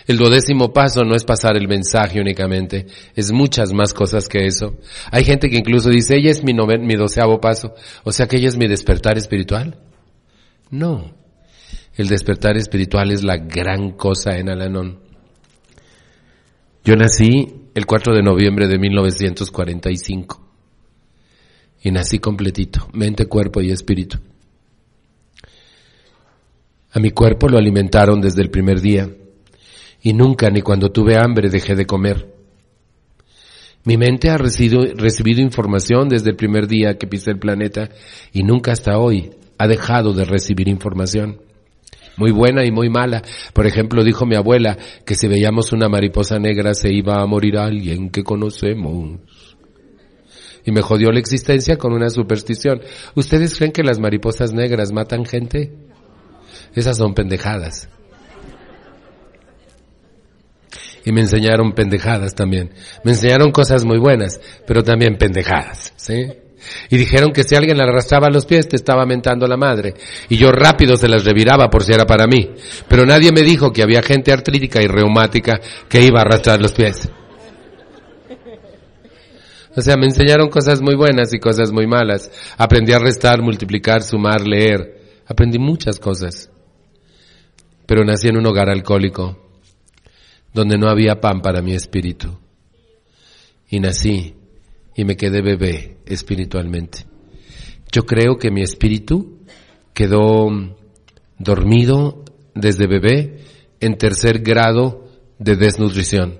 El 0.07 0.17
duodécimo 0.17 0.73
paso 0.73 1.03
no 1.03 1.15
es 1.15 1.23
pasar 1.23 1.55
el 1.55 1.67
mensaje 1.67 2.19
únicamente, 2.19 2.87
es 3.15 3.31
muchas 3.31 3.73
más 3.73 3.93
cosas 3.93 4.27
que 4.27 4.45
eso. 4.47 4.77
Hay 5.11 5.23
gente 5.23 5.49
que 5.49 5.57
incluso 5.57 5.89
dice, 5.89 6.17
ella 6.17 6.31
es 6.31 6.43
mi, 6.43 6.53
mi 6.53 6.95
doceavo 6.95 7.39
paso, 7.39 7.75
o 8.03 8.11
sea 8.11 8.27
que 8.27 8.37
ella 8.37 8.49
es 8.49 8.57
mi 8.57 8.67
despertar 8.67 9.17
espiritual. 9.17 9.77
No, 10.71 11.13
el 11.95 12.07
despertar 12.07 12.57
espiritual 12.57 13.11
es 13.11 13.23
la 13.23 13.37
gran 13.37 13.91
cosa 13.91 14.37
en 14.37 14.49
Alanón. 14.49 14.99
Yo 16.83 16.95
nací 16.95 17.69
el 17.75 17.85
4 17.85 18.15
de 18.15 18.23
noviembre 18.23 18.67
de 18.67 18.79
1945 18.79 20.47
y 21.83 21.91
nací 21.91 22.19
completito, 22.19 22.87
mente, 22.93 23.27
cuerpo 23.27 23.61
y 23.61 23.71
espíritu. 23.71 24.17
A 26.91 26.99
mi 26.99 27.11
cuerpo 27.11 27.47
lo 27.47 27.59
alimentaron 27.59 28.19
desde 28.19 28.41
el 28.41 28.49
primer 28.49 28.81
día 28.81 29.07
y 30.01 30.13
nunca 30.13 30.49
ni 30.49 30.61
cuando 30.61 30.91
tuve 30.91 31.17
hambre 31.17 31.49
dejé 31.49 31.75
de 31.75 31.85
comer. 31.85 32.39
Mi 33.85 33.97
mente 33.97 34.29
ha 34.29 34.37
recibido, 34.37 35.41
información 35.41 36.09
desde 36.09 36.31
el 36.31 36.35
primer 36.35 36.67
día 36.67 36.97
que 36.97 37.07
pisé 37.07 37.31
el 37.31 37.39
planeta 37.39 37.89
y 38.33 38.43
nunca 38.43 38.71
hasta 38.71 38.97
hoy 38.97 39.31
ha 39.57 39.67
dejado 39.67 40.13
de 40.13 40.25
recibir 40.25 40.67
información. 40.67 41.41
Muy 42.17 42.31
buena 42.31 42.65
y 42.65 42.71
muy 42.71 42.89
mala. 42.89 43.23
Por 43.53 43.65
ejemplo, 43.65 44.03
dijo 44.03 44.25
mi 44.25 44.35
abuela 44.35 44.77
que 45.05 45.15
si 45.15 45.27
veíamos 45.27 45.71
una 45.71 45.87
mariposa 45.87 46.37
negra 46.39 46.73
se 46.73 46.93
iba 46.93 47.21
a 47.21 47.25
morir 47.25 47.57
alguien 47.57 48.09
que 48.09 48.23
conocemos. 48.23 49.19
Y 50.65 50.71
me 50.71 50.81
jodió 50.81 51.11
la 51.11 51.19
existencia 51.19 51.77
con 51.77 51.93
una 51.93 52.09
superstición. 52.09 52.81
¿Ustedes 53.15 53.57
creen 53.57 53.71
que 53.71 53.83
las 53.83 53.99
mariposas 53.99 54.51
negras 54.51 54.91
matan 54.91 55.25
gente? 55.25 55.71
Esas 56.75 56.97
son 56.97 57.13
pendejadas 57.13 57.89
y 61.05 61.11
me 61.11 61.21
enseñaron 61.21 61.73
pendejadas 61.73 62.35
también. 62.35 62.71
Me 63.03 63.11
enseñaron 63.11 63.51
cosas 63.51 63.85
muy 63.85 63.99
buenas, 63.99 64.39
pero 64.65 64.83
también 64.83 65.17
pendejadas, 65.17 65.93
¿sí? 65.95 66.27
Y 66.89 66.97
dijeron 66.97 67.31
que 67.31 67.43
si 67.43 67.55
alguien 67.55 67.77
le 67.77 67.83
arrastraba 67.83 68.29
los 68.29 68.45
pies 68.45 68.67
te 68.67 68.75
estaba 68.75 69.05
mentando 69.05 69.47
la 69.47 69.57
madre. 69.57 69.93
Y 70.27 70.37
yo 70.37 70.51
rápido 70.51 70.97
se 70.97 71.07
las 71.07 71.23
reviraba 71.23 71.69
por 71.69 71.83
si 71.83 71.93
era 71.93 72.05
para 72.05 72.27
mí. 72.27 72.51
Pero 72.87 73.05
nadie 73.05 73.31
me 73.31 73.41
dijo 73.41 73.71
que 73.71 73.81
había 73.81 74.01
gente 74.01 74.31
artrítica 74.31 74.81
y 74.81 74.87
reumática 74.87 75.59
que 75.87 76.01
iba 76.01 76.19
a 76.19 76.23
arrastrar 76.23 76.61
los 76.61 76.73
pies. 76.73 77.09
O 79.75 79.81
sea, 79.81 79.95
me 79.95 80.07
enseñaron 80.07 80.49
cosas 80.49 80.81
muy 80.81 80.95
buenas 80.95 81.33
y 81.33 81.39
cosas 81.39 81.71
muy 81.71 81.87
malas. 81.87 82.29
Aprendí 82.57 82.91
a 82.91 82.99
restar, 82.99 83.41
multiplicar, 83.41 84.03
sumar, 84.03 84.45
leer. 84.45 85.21
Aprendí 85.27 85.59
muchas 85.59 85.99
cosas. 85.99 86.49
Pero 87.85 88.03
nací 88.03 88.27
en 88.27 88.37
un 88.37 88.47
hogar 88.47 88.69
alcohólico 88.69 89.48
donde 90.53 90.77
no 90.77 90.89
había 90.89 91.21
pan 91.21 91.41
para 91.41 91.61
mi 91.61 91.73
espíritu. 91.73 92.37
Y 93.69 93.79
nací 93.79 94.35
y 94.95 95.05
me 95.05 95.15
quedé 95.15 95.41
bebé 95.41 95.97
espiritualmente. 96.05 97.05
Yo 97.91 98.03
creo 98.03 98.37
que 98.37 98.51
mi 98.51 98.61
espíritu 98.61 99.39
quedó 99.93 100.49
dormido 101.37 102.23
desde 102.53 102.87
bebé 102.87 103.39
en 103.79 103.97
tercer 103.97 104.39
grado 104.39 105.07
de 105.39 105.55
desnutrición. 105.55 106.39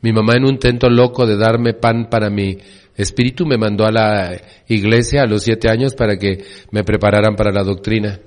Mi 0.00 0.12
mamá 0.12 0.34
en 0.36 0.44
un 0.44 0.52
intento 0.52 0.88
loco 0.88 1.26
de 1.26 1.36
darme 1.36 1.74
pan 1.74 2.08
para 2.10 2.30
mi 2.30 2.58
espíritu 2.94 3.46
me 3.46 3.56
mandó 3.56 3.84
a 3.84 3.90
la 3.90 4.40
iglesia 4.68 5.22
a 5.22 5.26
los 5.26 5.42
siete 5.42 5.70
años 5.70 5.94
para 5.94 6.16
que 6.16 6.44
me 6.70 6.84
prepararan 6.84 7.36
para 7.36 7.50
la 7.50 7.64
doctrina. 7.64 8.20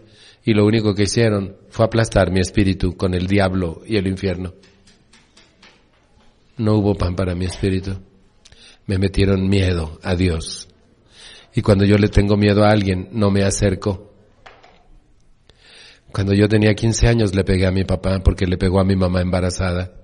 Y 0.47 0.53
lo 0.53 0.65
único 0.65 0.95
que 0.95 1.03
hicieron 1.03 1.57
fue 1.67 1.85
aplastar 1.85 2.31
mi 2.31 2.39
espíritu 2.39 2.95
con 2.95 3.13
el 3.13 3.27
diablo 3.27 3.81
y 3.85 3.97
el 3.97 4.07
infierno. 4.07 4.53
No 6.55 6.75
hubo 6.75 6.95
pan 6.95 7.17
para 7.17 7.35
mi 7.35 7.43
espíritu. 7.43 7.97
Me 8.85 8.97
metieron 8.97 9.49
miedo 9.49 9.99
a 10.03 10.15
Dios. 10.15 10.69
Y 11.53 11.61
cuando 11.61 11.83
yo 11.83 11.97
le 11.97 12.07
tengo 12.07 12.37
miedo 12.37 12.63
a 12.63 12.69
alguien, 12.69 13.09
no 13.11 13.29
me 13.29 13.43
acerco. 13.43 14.13
Cuando 16.13 16.33
yo 16.33 16.47
tenía 16.47 16.73
15 16.73 17.09
años 17.09 17.35
le 17.35 17.43
pegué 17.43 17.65
a 17.65 17.71
mi 17.71 17.83
papá 17.83 18.21
porque 18.23 18.47
le 18.47 18.57
pegó 18.57 18.79
a 18.79 18.85
mi 18.85 18.95
mamá 18.95 19.19
embarazada. 19.19 19.95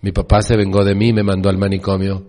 Mi 0.00 0.12
papá 0.12 0.42
se 0.42 0.56
vengó 0.56 0.84
de 0.84 0.94
mí 0.94 1.12
me 1.12 1.24
mandó 1.24 1.50
al 1.50 1.58
manicomio 1.58 2.28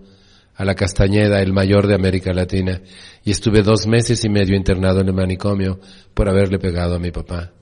a 0.56 0.64
la 0.64 0.74
Castañeda, 0.74 1.40
el 1.40 1.52
mayor 1.52 1.86
de 1.86 1.94
América 1.94 2.32
Latina, 2.32 2.80
y 3.24 3.30
estuve 3.30 3.62
dos 3.62 3.86
meses 3.86 4.24
y 4.24 4.28
medio 4.28 4.56
internado 4.56 5.00
en 5.00 5.08
el 5.08 5.14
manicomio 5.14 5.80
por 6.14 6.28
haberle 6.28 6.58
pegado 6.58 6.94
a 6.94 6.98
mi 6.98 7.10
papá. 7.10 7.52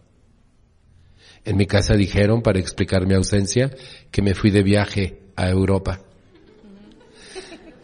En 1.44 1.56
mi 1.56 1.66
casa 1.66 1.94
dijeron, 1.94 2.42
para 2.42 2.60
explicar 2.60 3.06
mi 3.06 3.14
ausencia, 3.14 3.70
que 4.10 4.22
me 4.22 4.34
fui 4.34 4.50
de 4.50 4.62
viaje 4.62 5.18
a 5.36 5.48
Europa. 5.48 6.00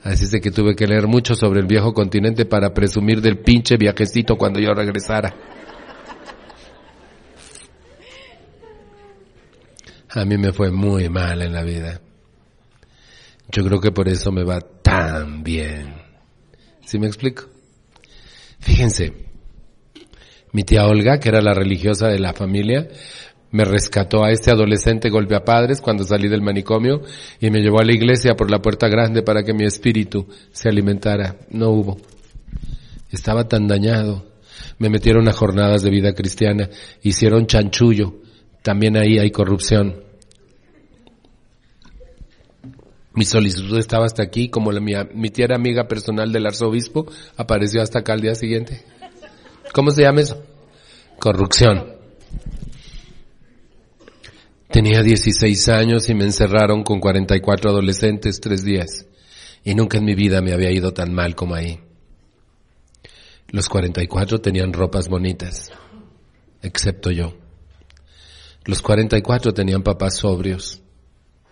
Así 0.02 0.24
es 0.24 0.30
de 0.30 0.40
que 0.40 0.50
tuve 0.50 0.76
que 0.76 0.86
leer 0.86 1.06
mucho 1.08 1.34
sobre 1.34 1.60
el 1.60 1.66
viejo 1.66 1.92
continente 1.92 2.44
para 2.44 2.72
presumir 2.72 3.20
del 3.20 3.38
pinche 3.38 3.76
viajecito 3.76 4.36
cuando 4.36 4.60
yo 4.60 4.72
regresara. 4.72 5.34
A 10.10 10.24
mí 10.24 10.38
me 10.38 10.52
fue 10.52 10.70
muy 10.70 11.08
mal 11.08 11.42
en 11.42 11.52
la 11.52 11.62
vida. 11.62 12.00
Yo 13.50 13.64
creo 13.64 13.80
que 13.80 13.92
por 13.92 14.08
eso 14.08 14.30
me 14.30 14.44
va 14.44 14.60
tan 14.60 15.42
bien. 15.42 15.94
¿Sí 16.84 16.98
me 16.98 17.06
explico? 17.06 17.44
Fíjense, 18.60 19.12
mi 20.52 20.64
tía 20.64 20.86
Olga, 20.86 21.18
que 21.18 21.28
era 21.28 21.40
la 21.40 21.54
religiosa 21.54 22.08
de 22.08 22.18
la 22.18 22.32
familia, 22.32 22.88
me 23.50 23.64
rescató 23.64 24.24
a 24.24 24.30
este 24.30 24.50
adolescente 24.50 25.08
golpea 25.08 25.44
padres 25.44 25.80
cuando 25.80 26.04
salí 26.04 26.28
del 26.28 26.42
manicomio 26.42 27.02
y 27.40 27.50
me 27.50 27.60
llevó 27.60 27.80
a 27.80 27.84
la 27.84 27.94
iglesia 27.94 28.34
por 28.34 28.50
la 28.50 28.60
puerta 28.60 28.88
grande 28.88 29.22
para 29.22 29.42
que 29.42 29.54
mi 29.54 29.64
espíritu 29.64 30.26
se 30.52 30.68
alimentara. 30.68 31.36
No 31.50 31.70
hubo. 31.70 31.98
Estaba 33.10 33.48
tan 33.48 33.66
dañado. 33.66 34.26
Me 34.78 34.90
metieron 34.90 35.28
a 35.28 35.32
jornadas 35.32 35.82
de 35.82 35.90
vida 35.90 36.12
cristiana, 36.14 36.68
hicieron 37.02 37.46
chanchullo. 37.46 38.20
También 38.62 38.96
ahí 38.96 39.18
hay 39.18 39.30
corrupción. 39.30 40.07
Mi 43.18 43.24
solicitud 43.24 43.76
estaba 43.76 44.06
hasta 44.06 44.22
aquí, 44.22 44.48
como 44.48 44.70
la, 44.70 44.78
mi, 44.78 44.92
mi 45.12 45.30
tía 45.30 45.46
era 45.46 45.56
amiga 45.56 45.88
personal 45.88 46.30
del 46.30 46.46
arzobispo, 46.46 47.10
apareció 47.36 47.82
hasta 47.82 47.98
acá 47.98 48.12
al 48.12 48.20
día 48.20 48.36
siguiente. 48.36 48.84
¿Cómo 49.74 49.90
se 49.90 50.02
llama 50.02 50.20
eso? 50.20 50.40
Corrupción. 51.18 51.96
Tenía 54.70 55.02
16 55.02 55.68
años 55.68 56.08
y 56.08 56.14
me 56.14 56.26
encerraron 56.26 56.84
con 56.84 57.00
44 57.00 57.70
adolescentes 57.70 58.40
tres 58.40 58.62
días. 58.62 59.06
Y 59.64 59.74
nunca 59.74 59.98
en 59.98 60.04
mi 60.04 60.14
vida 60.14 60.40
me 60.40 60.52
había 60.52 60.70
ido 60.70 60.92
tan 60.92 61.12
mal 61.12 61.34
como 61.34 61.56
ahí. 61.56 61.80
Los 63.48 63.68
44 63.68 64.40
tenían 64.40 64.72
ropas 64.72 65.08
bonitas, 65.08 65.72
excepto 66.62 67.10
yo. 67.10 67.34
Los 68.64 68.80
44 68.80 69.52
tenían 69.52 69.82
papás 69.82 70.18
sobrios, 70.18 70.80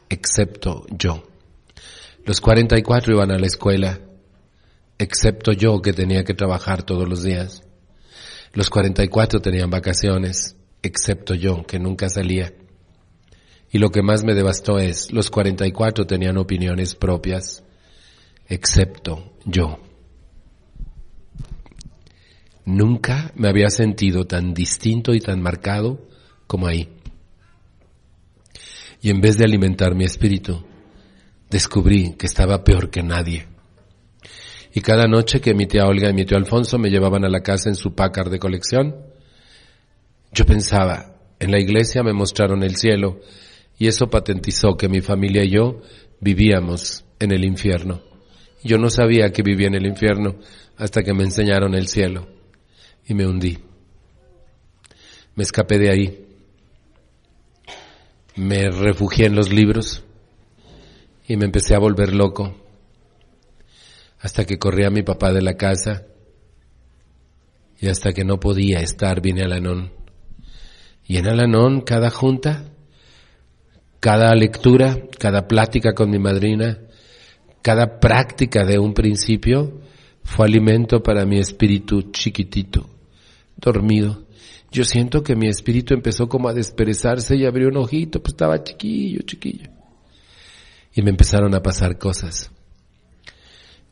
excepto 0.09 0.87
yo. 0.91 1.25
Los 2.27 2.41
44 2.41 3.15
iban 3.15 3.31
a 3.31 3.39
la 3.39 3.47
escuela, 3.47 4.01
excepto 4.99 5.53
yo 5.53 5.81
que 5.81 5.93
tenía 5.93 6.25
que 6.25 6.35
trabajar 6.35 6.83
todos 6.83 7.09
los 7.09 7.23
días. 7.23 7.63
Los 8.53 8.69
44 8.69 9.41
tenían 9.41 9.71
vacaciones, 9.71 10.57
excepto 10.83 11.35
yo 11.35 11.63
que 11.65 11.79
nunca 11.79 12.09
salía. 12.09 12.53
Y 13.71 13.79
lo 13.79 13.91
que 13.91 14.03
más 14.03 14.25
me 14.25 14.35
devastó 14.35 14.81
es, 14.81 15.13
los 15.13 15.31
44 15.31 16.05
tenían 16.05 16.37
opiniones 16.37 16.97
propias, 16.97 17.63
excepto 18.49 19.33
yo. 19.45 19.79
Nunca 22.65 23.31
me 23.37 23.49
había 23.49 23.71
sentido 23.71 24.27
tan 24.27 24.53
distinto 24.53 25.15
y 25.15 25.21
tan 25.21 25.41
marcado 25.41 26.09
como 26.49 26.67
ahí. 26.67 26.89
Y 29.01 29.11
en 29.11 29.21
vez 29.21 29.39
de 29.39 29.45
alimentar 29.45 29.95
mi 29.95 30.05
espíritu, 30.05 30.65
descubrí 31.51 32.15
que 32.19 32.27
estaba 32.27 32.65
peor 32.65 32.91
que 32.91 33.03
nadie. 33.03 33.47
Y 34.75 34.81
cada 34.81 35.07
noche 35.07 35.41
que 35.41 35.55
mi 35.55 35.67
tía 35.67 35.87
Olga 35.87 36.11
y 36.11 36.13
mi 36.13 36.25
tío 36.25 36.37
Alfonso 36.37 36.79
me 36.79 36.91
llevaban 36.91 37.25
a 37.25 37.31
la 37.31 37.41
casa 37.41 37.69
en 37.69 37.77
su 37.77 37.95
pácar 37.95 38.29
de 38.29 38.39
colección, 38.39 38.95
yo 40.33 40.45
pensaba, 40.45 41.17
en 41.39 41.51
la 41.51 41.59
iglesia 41.59 42.03
me 42.03 42.13
mostraron 42.13 42.63
el 42.63 42.77
cielo 42.77 43.21
y 43.79 43.87
eso 43.87 44.09
patentizó 44.09 44.77
que 44.77 44.89
mi 44.89 45.01
familia 45.01 45.45
y 45.45 45.51
yo 45.51 45.81
vivíamos 46.21 47.05
en 47.19 47.33
el 47.33 47.45
infierno. 47.45 48.03
Yo 48.63 48.79
no 48.79 48.91
sabía 48.91 49.33
que 49.33 49.43
vivía 49.43 49.69
en 49.69 49.77
el 49.77 49.87
infierno 49.87 50.37
hasta 50.77 51.03
que 51.03 51.15
me 51.15 51.25
enseñaron 51.25 51.75
el 51.75 51.89
cielo 51.89 52.27
y 53.07 53.15
me 53.15 53.27
hundí. 53.27 53.59
Me 55.35 55.43
escapé 55.43 55.79
de 55.79 55.91
ahí. 55.91 56.27
Me 58.35 58.71
refugié 58.71 59.27
en 59.27 59.37
los 59.37 59.53
libros 59.53 60.06
y 61.29 61.37
me 61.37 61.47
empecé 61.47 61.75
a 61.75 61.79
volver 61.79 62.15
loco 62.15 62.55
hasta 64.21 64.45
que 64.45 64.59
corrí 64.59 64.85
a 64.85 64.91
mi 64.91 65.03
papá 65.03 65.33
de 65.33 65.43
la 65.43 65.55
casa 65.55 66.05
y 67.79 67.89
hasta 67.89 68.13
que 68.13 68.25
no 68.25 68.41
podía 68.41 68.81
estar 68.81 69.21
vine 69.21 69.43
a 69.43 69.45
Alanón. 69.45 69.93
Y 71.07 71.19
en 71.19 71.29
Alanón 71.29 71.83
cada 71.83 72.11
junta, 72.11 72.65
cada 74.01 74.35
lectura, 74.35 74.99
cada 75.19 75.47
plática 75.47 75.93
con 75.95 76.11
mi 76.11 76.19
madrina, 76.19 76.79
cada 77.63 78.01
práctica 78.01 78.65
de 78.65 78.79
un 78.79 78.95
principio 78.95 79.81
fue 80.25 80.47
alimento 80.47 81.03
para 81.03 81.25
mi 81.27 81.39
espíritu 81.39 82.11
chiquitito, 82.11 82.89
dormido. 83.57 84.25
Yo 84.73 84.85
siento 84.85 85.23
que 85.23 85.37
mi 85.37 85.49
espíritu 85.49 85.95
empezó 85.95 86.29
como 86.29 86.49
a 86.49 86.55
desperezarse 86.55 87.37
y 87.37 87.45
abrió 87.45 87.69
un 87.69 87.77
ojito, 87.77 88.21
pues 88.21 88.33
estaba 88.33 88.63
chiquillo, 88.65 89.23
chiquillo 89.23 89.76
y 90.97 91.03
me 91.03 91.11
empezaron 91.11 91.55
a 91.55 91.63
pasar 91.63 91.99
cosas. 91.99 92.51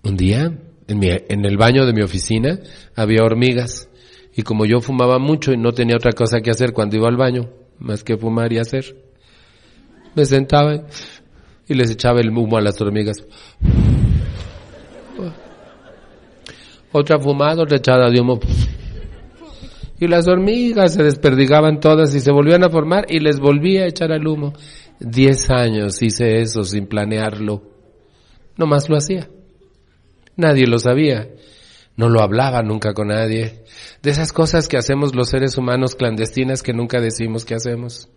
Un 0.02 0.16
día, 0.16 0.58
en, 0.88 0.98
mi, 0.98 1.10
en 1.10 1.44
el 1.44 1.58
baño 1.58 1.84
de 1.84 1.92
mi 1.92 2.00
oficina, 2.00 2.58
había 2.96 3.22
hormigas 3.22 3.88
y 4.34 4.42
como 4.42 4.64
yo 4.64 4.80
fumaba 4.80 5.18
mucho 5.18 5.52
y 5.52 5.58
no 5.58 5.72
tenía 5.72 5.96
otra 5.96 6.12
cosa 6.12 6.40
que 6.40 6.50
hacer 6.50 6.72
cuando 6.72 6.96
iba 6.96 7.06
al 7.08 7.16
baño, 7.16 7.50
más 7.78 8.02
que 8.02 8.16
fumar 8.16 8.52
y 8.54 8.58
hacer, 8.58 8.96
me 10.14 10.24
sentaba 10.24 10.86
y 11.68 11.74
les 11.74 11.90
echaba 11.90 12.20
el 12.20 12.30
humo 12.30 12.56
a 12.56 12.62
las 12.62 12.80
hormigas. 12.80 13.24
Otra 16.90 17.18
fumada, 17.18 17.62
otra 17.62 17.76
echada 17.76 18.08
de 18.08 18.20
humo. 18.20 18.40
Y 20.00 20.08
las 20.08 20.26
hormigas 20.26 20.94
se 20.94 21.02
desperdigaban 21.02 21.80
todas 21.80 22.14
y 22.14 22.20
se 22.20 22.32
volvían 22.32 22.64
a 22.64 22.70
formar 22.70 23.06
y 23.08 23.20
les 23.20 23.40
volvía 23.40 23.82
a 23.82 23.88
echar 23.88 24.10
el 24.10 24.26
humo. 24.26 24.54
Diez 25.00 25.50
años 25.50 26.02
hice 26.02 26.40
eso 26.40 26.64
sin 26.64 26.86
planearlo. 26.86 27.62
No 28.56 28.66
más 28.66 28.88
lo 28.88 28.96
hacía. 28.96 29.28
Nadie 30.36 30.66
lo 30.66 30.78
sabía. 30.78 31.28
No 31.96 32.08
lo 32.08 32.22
hablaba 32.22 32.62
nunca 32.62 32.92
con 32.92 33.08
nadie. 33.08 33.64
De 34.02 34.10
esas 34.10 34.32
cosas 34.32 34.68
que 34.68 34.76
hacemos 34.76 35.14
los 35.14 35.28
seres 35.28 35.56
humanos 35.56 35.94
clandestinas 35.94 36.62
que 36.62 36.72
nunca 36.72 37.00
decimos 37.00 37.44
que 37.44 37.54
hacemos. 37.54 38.08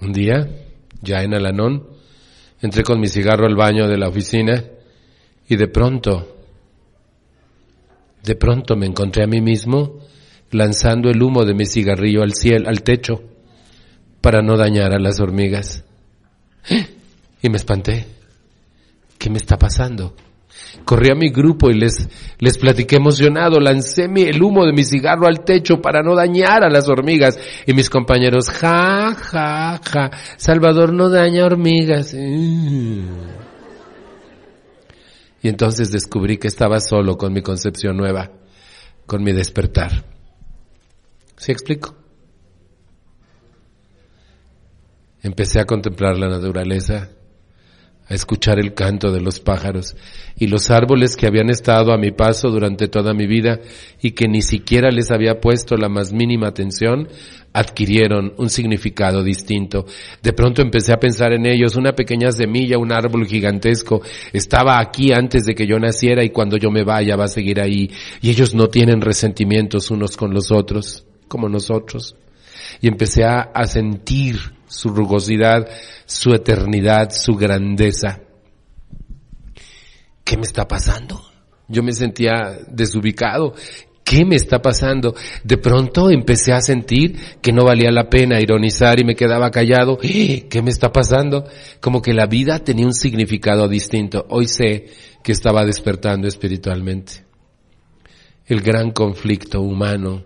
Un 0.00 0.12
día, 0.12 0.48
ya 1.02 1.22
en 1.22 1.34
Alanón, 1.34 1.88
entré 2.60 2.82
con 2.82 3.00
mi 3.00 3.08
cigarro 3.08 3.46
al 3.46 3.56
baño 3.56 3.88
de 3.88 3.96
la 3.96 4.08
oficina 4.08 4.64
y 5.48 5.56
de 5.56 5.68
pronto, 5.68 6.36
de 8.22 8.34
pronto 8.36 8.76
me 8.76 8.86
encontré 8.86 9.24
a 9.24 9.26
mí 9.28 9.40
mismo 9.40 9.98
lanzando 10.50 11.10
el 11.10 11.22
humo 11.22 11.44
de 11.44 11.54
mi 11.54 11.66
cigarrillo 11.66 12.22
al 12.22 12.34
cielo, 12.34 12.68
al 12.68 12.82
techo 12.82 13.33
para 14.24 14.40
no 14.40 14.56
dañar 14.56 14.94
a 14.94 14.98
las 14.98 15.20
hormigas. 15.20 15.84
Y 17.42 17.50
me 17.50 17.58
espanté. 17.58 18.06
¿Qué 19.18 19.28
me 19.28 19.36
está 19.36 19.58
pasando? 19.58 20.16
Corrí 20.86 21.10
a 21.10 21.14
mi 21.14 21.28
grupo 21.28 21.68
y 21.68 21.74
les, 21.74 22.08
les 22.38 22.56
platiqué 22.56 22.96
emocionado, 22.96 23.60
lancé 23.60 24.08
mi, 24.08 24.22
el 24.22 24.42
humo 24.42 24.64
de 24.64 24.72
mi 24.72 24.82
cigarro 24.82 25.26
al 25.26 25.44
techo 25.44 25.82
para 25.82 26.02
no 26.02 26.14
dañar 26.14 26.64
a 26.64 26.70
las 26.70 26.88
hormigas. 26.88 27.38
Y 27.66 27.74
mis 27.74 27.90
compañeros, 27.90 28.48
ja, 28.48 29.14
ja, 29.14 29.78
ja, 29.84 30.10
Salvador 30.38 30.94
no 30.94 31.10
daña 31.10 31.44
hormigas. 31.44 32.14
Y 32.14 33.02
entonces 35.42 35.92
descubrí 35.92 36.38
que 36.38 36.48
estaba 36.48 36.80
solo 36.80 37.18
con 37.18 37.34
mi 37.34 37.42
concepción 37.42 37.98
nueva, 37.98 38.30
con 39.04 39.22
mi 39.22 39.34
despertar. 39.34 40.06
¿Sí 41.36 41.52
explico? 41.52 42.03
Empecé 45.24 45.58
a 45.58 45.64
contemplar 45.64 46.18
la 46.18 46.28
naturaleza, 46.28 47.08
a 48.06 48.12
escuchar 48.12 48.58
el 48.58 48.74
canto 48.74 49.10
de 49.10 49.22
los 49.22 49.40
pájaros 49.40 49.96
y 50.36 50.48
los 50.48 50.70
árboles 50.70 51.16
que 51.16 51.26
habían 51.26 51.48
estado 51.48 51.94
a 51.94 51.96
mi 51.96 52.10
paso 52.10 52.50
durante 52.50 52.88
toda 52.88 53.14
mi 53.14 53.26
vida 53.26 53.58
y 54.02 54.10
que 54.10 54.28
ni 54.28 54.42
siquiera 54.42 54.90
les 54.90 55.10
había 55.10 55.40
puesto 55.40 55.78
la 55.78 55.88
más 55.88 56.12
mínima 56.12 56.48
atención, 56.48 57.08
adquirieron 57.54 58.34
un 58.36 58.50
significado 58.50 59.22
distinto. 59.22 59.86
De 60.22 60.34
pronto 60.34 60.60
empecé 60.60 60.92
a 60.92 61.00
pensar 61.00 61.32
en 61.32 61.46
ellos, 61.46 61.74
una 61.74 61.92
pequeña 61.92 62.30
semilla, 62.30 62.76
un 62.76 62.92
árbol 62.92 63.26
gigantesco, 63.26 64.02
estaba 64.30 64.78
aquí 64.78 65.10
antes 65.10 65.46
de 65.46 65.54
que 65.54 65.66
yo 65.66 65.78
naciera 65.78 66.22
y 66.22 66.28
cuando 66.28 66.58
yo 66.58 66.70
me 66.70 66.84
vaya 66.84 67.16
va 67.16 67.24
a 67.24 67.28
seguir 67.28 67.62
ahí. 67.62 67.90
Y 68.20 68.28
ellos 68.28 68.54
no 68.54 68.66
tienen 68.66 69.00
resentimientos 69.00 69.90
unos 69.90 70.18
con 70.18 70.34
los 70.34 70.52
otros, 70.52 71.06
como 71.28 71.48
nosotros. 71.48 72.14
Y 72.82 72.88
empecé 72.88 73.24
a, 73.24 73.40
a 73.40 73.64
sentir 73.64 74.36
su 74.66 74.90
rugosidad, 74.90 75.68
su 76.06 76.32
eternidad, 76.34 77.10
su 77.10 77.34
grandeza. 77.34 78.20
¿Qué 80.24 80.36
me 80.36 80.44
está 80.44 80.66
pasando? 80.66 81.22
Yo 81.68 81.82
me 81.82 81.92
sentía 81.92 82.58
desubicado. 82.68 83.54
¿Qué 84.04 84.26
me 84.26 84.36
está 84.36 84.60
pasando? 84.60 85.14
De 85.44 85.56
pronto 85.56 86.10
empecé 86.10 86.52
a 86.52 86.60
sentir 86.60 87.18
que 87.40 87.52
no 87.52 87.64
valía 87.64 87.90
la 87.90 88.10
pena 88.10 88.40
ironizar 88.40 89.00
y 89.00 89.04
me 89.04 89.14
quedaba 89.14 89.50
callado. 89.50 89.98
¡Eh! 90.02 90.46
¿Qué 90.50 90.60
me 90.60 90.70
está 90.70 90.92
pasando? 90.92 91.46
Como 91.80 92.02
que 92.02 92.12
la 92.12 92.26
vida 92.26 92.58
tenía 92.58 92.84
un 92.84 92.92
significado 92.92 93.66
distinto. 93.66 94.26
Hoy 94.28 94.46
sé 94.46 94.88
que 95.22 95.32
estaba 95.32 95.64
despertando 95.64 96.28
espiritualmente. 96.28 97.24
El 98.46 98.60
gran 98.60 98.90
conflicto 98.90 99.62
humano 99.62 100.22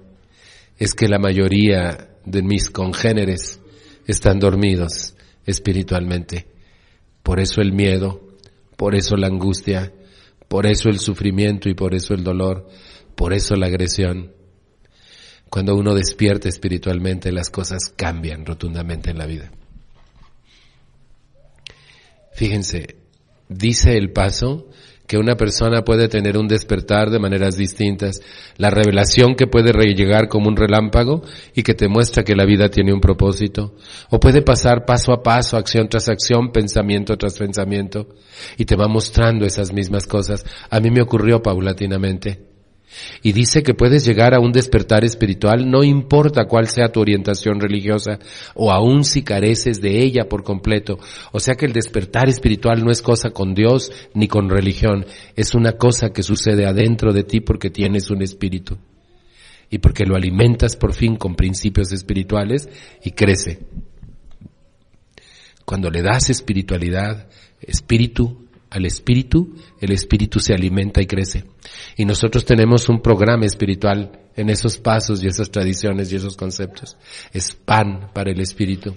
es 0.76 0.94
que 0.94 1.06
la 1.06 1.20
mayoría 1.20 2.16
de 2.24 2.42
mis 2.42 2.70
congéneres 2.70 3.60
están 4.08 4.40
dormidos 4.40 5.14
espiritualmente. 5.46 6.48
Por 7.22 7.38
eso 7.38 7.60
el 7.60 7.72
miedo, 7.72 8.20
por 8.76 8.96
eso 8.96 9.16
la 9.16 9.28
angustia, 9.28 9.92
por 10.48 10.66
eso 10.66 10.88
el 10.88 10.98
sufrimiento 10.98 11.68
y 11.68 11.74
por 11.74 11.94
eso 11.94 12.14
el 12.14 12.24
dolor, 12.24 12.68
por 13.14 13.32
eso 13.32 13.54
la 13.54 13.66
agresión. 13.66 14.32
Cuando 15.50 15.76
uno 15.76 15.94
despierta 15.94 16.48
espiritualmente 16.48 17.30
las 17.32 17.50
cosas 17.50 17.92
cambian 17.94 18.44
rotundamente 18.44 19.10
en 19.10 19.18
la 19.18 19.26
vida. 19.26 19.50
Fíjense, 22.32 22.96
dice 23.48 23.96
el 23.96 24.12
paso 24.12 24.68
que 25.08 25.16
una 25.16 25.36
persona 25.36 25.82
puede 25.82 26.06
tener 26.06 26.36
un 26.36 26.46
despertar 26.46 27.10
de 27.10 27.18
maneras 27.18 27.56
distintas, 27.56 28.20
la 28.58 28.68
revelación 28.68 29.34
que 29.34 29.46
puede 29.46 29.72
llegar 29.94 30.28
como 30.28 30.48
un 30.48 30.56
relámpago 30.56 31.22
y 31.54 31.62
que 31.62 31.74
te 31.74 31.88
muestra 31.88 32.22
que 32.22 32.36
la 32.36 32.44
vida 32.44 32.68
tiene 32.68 32.92
un 32.92 33.00
propósito, 33.00 33.74
o 34.10 34.20
puede 34.20 34.42
pasar 34.42 34.84
paso 34.84 35.12
a 35.12 35.22
paso, 35.22 35.56
acción 35.56 35.88
tras 35.88 36.10
acción, 36.10 36.52
pensamiento 36.52 37.16
tras 37.16 37.38
pensamiento, 37.38 38.08
y 38.58 38.66
te 38.66 38.76
va 38.76 38.86
mostrando 38.86 39.46
esas 39.46 39.72
mismas 39.72 40.06
cosas. 40.06 40.44
A 40.68 40.78
mí 40.78 40.90
me 40.90 41.00
ocurrió 41.00 41.42
paulatinamente. 41.42 42.47
Y 43.22 43.32
dice 43.32 43.62
que 43.62 43.74
puedes 43.74 44.04
llegar 44.04 44.34
a 44.34 44.40
un 44.40 44.52
despertar 44.52 45.04
espiritual 45.04 45.70
no 45.70 45.84
importa 45.84 46.46
cuál 46.46 46.68
sea 46.68 46.90
tu 46.90 47.00
orientación 47.00 47.60
religiosa 47.60 48.18
o 48.54 48.72
aun 48.72 49.04
si 49.04 49.22
careces 49.22 49.80
de 49.80 50.02
ella 50.02 50.28
por 50.28 50.42
completo. 50.42 50.98
O 51.32 51.40
sea 51.40 51.54
que 51.54 51.66
el 51.66 51.72
despertar 51.72 52.28
espiritual 52.28 52.84
no 52.84 52.90
es 52.90 53.02
cosa 53.02 53.30
con 53.30 53.54
Dios 53.54 53.92
ni 54.14 54.28
con 54.28 54.48
religión, 54.48 55.06
es 55.36 55.54
una 55.54 55.72
cosa 55.72 56.12
que 56.12 56.22
sucede 56.22 56.66
adentro 56.66 57.12
de 57.12 57.24
ti 57.24 57.40
porque 57.40 57.70
tienes 57.70 58.10
un 58.10 58.22
espíritu 58.22 58.78
y 59.70 59.78
porque 59.78 60.06
lo 60.06 60.16
alimentas 60.16 60.76
por 60.76 60.94
fin 60.94 61.16
con 61.16 61.34
principios 61.34 61.92
espirituales 61.92 62.68
y 63.04 63.12
crece. 63.12 63.60
Cuando 65.64 65.90
le 65.90 66.00
das 66.00 66.30
espiritualidad, 66.30 67.28
espíritu, 67.60 68.47
al 68.70 68.84
espíritu, 68.84 69.54
el 69.80 69.92
espíritu 69.92 70.40
se 70.40 70.54
alimenta 70.54 71.00
y 71.00 71.06
crece. 71.06 71.44
Y 71.96 72.04
nosotros 72.04 72.44
tenemos 72.44 72.88
un 72.88 73.00
programa 73.00 73.46
espiritual 73.46 74.28
en 74.36 74.50
esos 74.50 74.78
pasos 74.78 75.22
y 75.22 75.26
esas 75.26 75.50
tradiciones 75.50 76.12
y 76.12 76.16
esos 76.16 76.36
conceptos. 76.36 76.96
Es 77.32 77.54
pan 77.54 78.10
para 78.12 78.30
el 78.30 78.40
espíritu. 78.40 78.94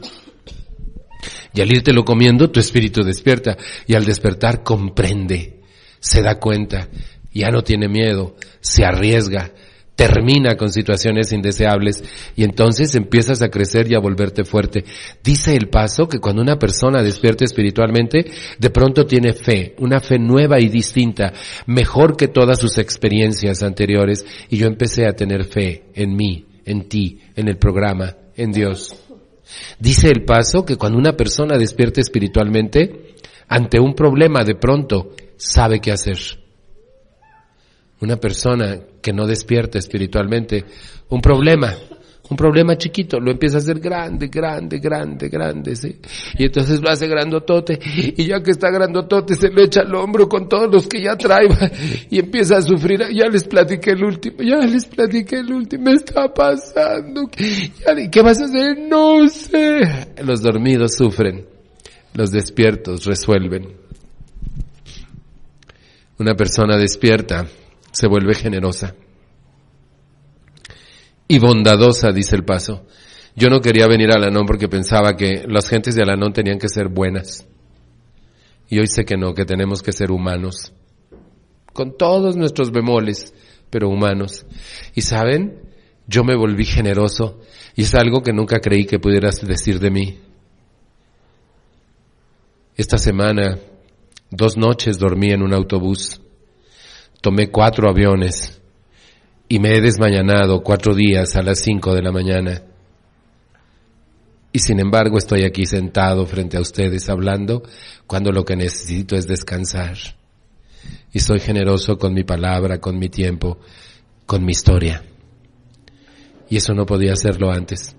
Y 1.53 1.61
al 1.61 1.69
lo 1.93 2.03
comiendo, 2.03 2.49
tu 2.49 2.59
espíritu 2.59 3.03
despierta. 3.03 3.57
Y 3.87 3.95
al 3.95 4.05
despertar 4.05 4.63
comprende, 4.63 5.61
se 5.99 6.21
da 6.21 6.39
cuenta, 6.39 6.89
ya 7.33 7.49
no 7.49 7.61
tiene 7.61 7.87
miedo, 7.87 8.35
se 8.59 8.83
arriesga, 8.85 9.51
termina 9.95 10.55
con 10.55 10.71
situaciones 10.71 11.31
indeseables 11.31 12.03
y 12.35 12.43
entonces 12.43 12.95
empiezas 12.95 13.41
a 13.41 13.49
crecer 13.49 13.91
y 13.91 13.95
a 13.95 13.99
volverte 13.99 14.43
fuerte. 14.43 14.83
Dice 15.23 15.55
el 15.55 15.69
paso 15.69 16.07
que 16.07 16.19
cuando 16.19 16.41
una 16.41 16.57
persona 16.57 17.03
despierta 17.03 17.45
espiritualmente, 17.45 18.31
de 18.57 18.69
pronto 18.69 19.05
tiene 19.05 19.33
fe, 19.33 19.75
una 19.77 19.99
fe 19.99 20.17
nueva 20.17 20.59
y 20.59 20.69
distinta, 20.69 21.33
mejor 21.67 22.17
que 22.17 22.27
todas 22.27 22.59
sus 22.59 22.77
experiencias 22.77 23.63
anteriores 23.63 24.25
y 24.49 24.57
yo 24.57 24.67
empecé 24.67 25.05
a 25.05 25.13
tener 25.13 25.45
fe 25.45 25.83
en 25.93 26.15
mí, 26.15 26.45
en 26.65 26.87
ti, 26.87 27.19
en 27.35 27.47
el 27.47 27.57
programa, 27.57 28.15
en 28.35 28.51
Dios. 28.51 28.95
Dice 29.79 30.07
el 30.07 30.23
paso 30.23 30.65
que 30.65 30.77
cuando 30.77 30.97
una 30.97 31.17
persona 31.17 31.57
despierta 31.57 32.01
espiritualmente, 32.01 33.15
ante 33.47 33.79
un 33.79 33.93
problema 33.93 34.43
de 34.43 34.55
pronto 34.55 35.13
sabe 35.35 35.79
qué 35.79 35.91
hacer 35.91 36.40
una 38.01 38.17
persona 38.17 38.79
que 39.01 39.13
no 39.13 39.25
despierta 39.25 39.77
espiritualmente, 39.77 40.65
un 41.09 41.21
problema, 41.21 41.73
un 42.29 42.37
problema 42.37 42.77
chiquito, 42.77 43.19
lo 43.19 43.29
empieza 43.29 43.57
a 43.57 43.59
hacer 43.59 43.79
grande, 43.79 44.27
grande, 44.27 44.79
grande, 44.79 45.29
grande, 45.29 45.75
¿sí? 45.75 45.97
Y 46.37 46.45
entonces 46.45 46.81
lo 46.81 46.89
hace 46.89 47.07
grandotote, 47.07 47.77
y 48.17 48.25
ya 48.25 48.41
que 48.41 48.51
está 48.51 48.71
grandotote 48.71 49.35
se 49.35 49.49
le 49.49 49.63
echa 49.63 49.81
al 49.81 49.93
hombro 49.93 50.27
con 50.27 50.49
todos 50.49 50.71
los 50.71 50.87
que 50.87 51.01
ya 51.01 51.15
trae, 51.15 51.47
y 52.09 52.19
empieza 52.19 52.57
a 52.57 52.61
sufrir, 52.61 53.01
ya 53.13 53.27
les 53.27 53.43
platiqué 53.43 53.91
el 53.91 54.03
último, 54.03 54.37
ya 54.41 54.65
les 54.65 54.85
platiqué 54.85 55.39
el 55.39 55.51
último, 55.51 55.89
está 55.89 56.33
pasando, 56.33 57.29
¿qué 57.29 58.21
vas 58.21 58.41
a 58.41 58.45
hacer? 58.45 58.79
No 58.79 59.27
sé. 59.27 60.07
Los 60.23 60.41
dormidos 60.41 60.95
sufren, 60.95 61.45
los 62.15 62.31
despiertos 62.31 63.05
resuelven. 63.05 63.79
Una 66.17 66.35
persona 66.35 66.77
despierta 66.77 67.47
se 67.91 68.07
vuelve 68.07 68.35
generosa 68.35 68.95
y 71.31 71.39
bondadosa, 71.39 72.11
dice 72.11 72.35
el 72.35 72.43
paso. 72.43 72.85
Yo 73.37 73.49
no 73.49 73.61
quería 73.61 73.87
venir 73.87 74.11
a 74.11 74.15
Alanón 74.15 74.45
porque 74.45 74.67
pensaba 74.67 75.15
que 75.15 75.45
las 75.47 75.69
gentes 75.69 75.95
de 75.95 76.03
Alanón 76.03 76.33
tenían 76.33 76.59
que 76.59 76.67
ser 76.67 76.89
buenas. 76.89 77.47
Y 78.67 78.79
hoy 78.79 78.87
sé 78.87 79.05
que 79.05 79.15
no, 79.15 79.33
que 79.33 79.45
tenemos 79.45 79.81
que 79.81 79.93
ser 79.93 80.11
humanos. 80.11 80.73
Con 81.71 81.95
todos 81.95 82.35
nuestros 82.35 82.71
bemoles, 82.71 83.33
pero 83.69 83.87
humanos. 83.87 84.45
Y 84.93 85.03
saben, 85.03 85.61
yo 86.05 86.25
me 86.25 86.35
volví 86.35 86.65
generoso 86.65 87.39
y 87.77 87.83
es 87.83 87.95
algo 87.95 88.21
que 88.21 88.33
nunca 88.33 88.59
creí 88.59 88.83
que 88.83 88.99
pudieras 88.99 89.39
decir 89.39 89.79
de 89.79 89.89
mí. 89.89 90.19
Esta 92.75 92.97
semana, 92.97 93.57
dos 94.31 94.57
noches 94.57 94.99
dormí 94.99 95.31
en 95.31 95.43
un 95.43 95.53
autobús 95.53 96.19
Tomé 97.21 97.51
cuatro 97.51 97.87
aviones 97.87 98.59
y 99.47 99.59
me 99.59 99.75
he 99.75 99.81
desmañanado 99.81 100.63
cuatro 100.63 100.95
días 100.95 101.35
a 101.35 101.43
las 101.43 101.59
cinco 101.59 101.93
de 101.93 102.01
la 102.01 102.11
mañana. 102.11 102.63
Y 104.51 104.59
sin 104.59 104.79
embargo 104.79 105.17
estoy 105.17 105.43
aquí 105.43 105.65
sentado 105.65 106.25
frente 106.25 106.57
a 106.57 106.61
ustedes 106.61 107.09
hablando 107.09 107.63
cuando 108.07 108.31
lo 108.31 108.43
que 108.43 108.55
necesito 108.55 109.15
es 109.15 109.27
descansar. 109.27 109.97
Y 111.13 111.19
soy 111.19 111.39
generoso 111.39 111.97
con 111.97 112.13
mi 112.13 112.23
palabra, 112.23 112.79
con 112.79 112.97
mi 112.97 113.09
tiempo, 113.09 113.59
con 114.25 114.43
mi 114.43 114.51
historia. 114.51 115.03
Y 116.49 116.57
eso 116.57 116.73
no 116.73 116.85
podía 116.85 117.13
hacerlo 117.13 117.51
antes. 117.51 117.95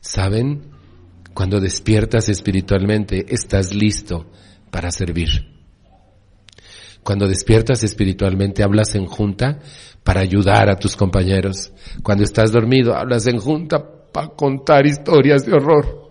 ¿Saben? 0.00 0.62
Cuando 1.34 1.60
despiertas 1.60 2.28
espiritualmente, 2.28 3.26
estás 3.28 3.72
listo 3.74 4.26
para 4.70 4.90
servir. 4.90 5.59
Cuando 7.02 7.26
despiertas 7.26 7.82
espiritualmente, 7.82 8.62
hablas 8.62 8.94
en 8.94 9.06
junta 9.06 9.58
para 10.04 10.20
ayudar 10.20 10.68
a 10.68 10.76
tus 10.76 10.96
compañeros. 10.96 11.72
Cuando 12.02 12.24
estás 12.24 12.52
dormido, 12.52 12.94
hablas 12.94 13.26
en 13.26 13.38
junta 13.38 13.82
para 14.12 14.28
contar 14.28 14.86
historias 14.86 15.46
de 15.46 15.52
horror. 15.52 16.10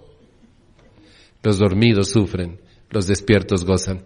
Los 1.43 1.57
dormidos 1.57 2.09
sufren, 2.09 2.59
los 2.89 3.07
despiertos 3.07 3.65
gozan. 3.65 4.03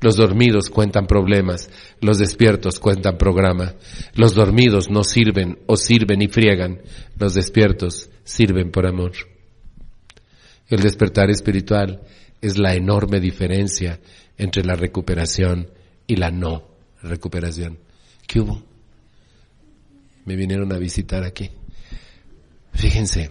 Los 0.00 0.16
dormidos 0.16 0.70
cuentan 0.70 1.06
problemas, 1.06 1.70
los 2.00 2.18
despiertos 2.18 2.78
cuentan 2.78 3.18
programa. 3.18 3.74
Los 4.14 4.34
dormidos 4.34 4.90
no 4.90 5.04
sirven 5.04 5.58
o 5.66 5.76
sirven 5.76 6.22
y 6.22 6.28
friegan, 6.28 6.80
los 7.18 7.34
despiertos 7.34 8.10
sirven 8.24 8.70
por 8.70 8.86
amor. 8.86 9.12
El 10.68 10.80
despertar 10.80 11.30
espiritual 11.30 12.02
es 12.40 12.58
la 12.58 12.74
enorme 12.74 13.20
diferencia 13.20 14.00
entre 14.36 14.64
la 14.64 14.74
recuperación 14.74 15.68
y 16.08 16.16
la 16.16 16.32
no 16.32 16.64
recuperación. 17.02 17.78
¿Qué 18.26 18.40
hubo? 18.40 18.60
Me 20.24 20.34
vinieron 20.34 20.72
a 20.72 20.78
visitar 20.78 21.22
aquí. 21.22 21.48
Fíjense, 22.72 23.30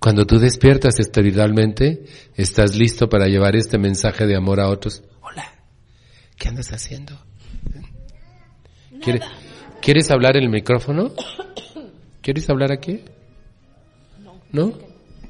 Cuando 0.00 0.24
tú 0.24 0.38
despiertas 0.38 0.98
espiritualmente, 0.98 2.06
estás 2.34 2.74
listo 2.74 3.10
para 3.10 3.26
llevar 3.26 3.54
este 3.54 3.76
mensaje 3.76 4.26
de 4.26 4.34
amor 4.34 4.58
a 4.58 4.70
otros. 4.70 5.02
Hola, 5.20 5.44
¿qué 6.38 6.48
andas 6.48 6.72
haciendo? 6.72 7.20
¿Quieres, 9.02 9.22
¿Quieres 9.82 10.10
hablar 10.10 10.38
en 10.38 10.44
el 10.44 10.48
micrófono? 10.48 11.12
¿Quieres 12.22 12.48
hablar 12.48 12.72
aquí? 12.72 13.02
¿No? 14.52 14.72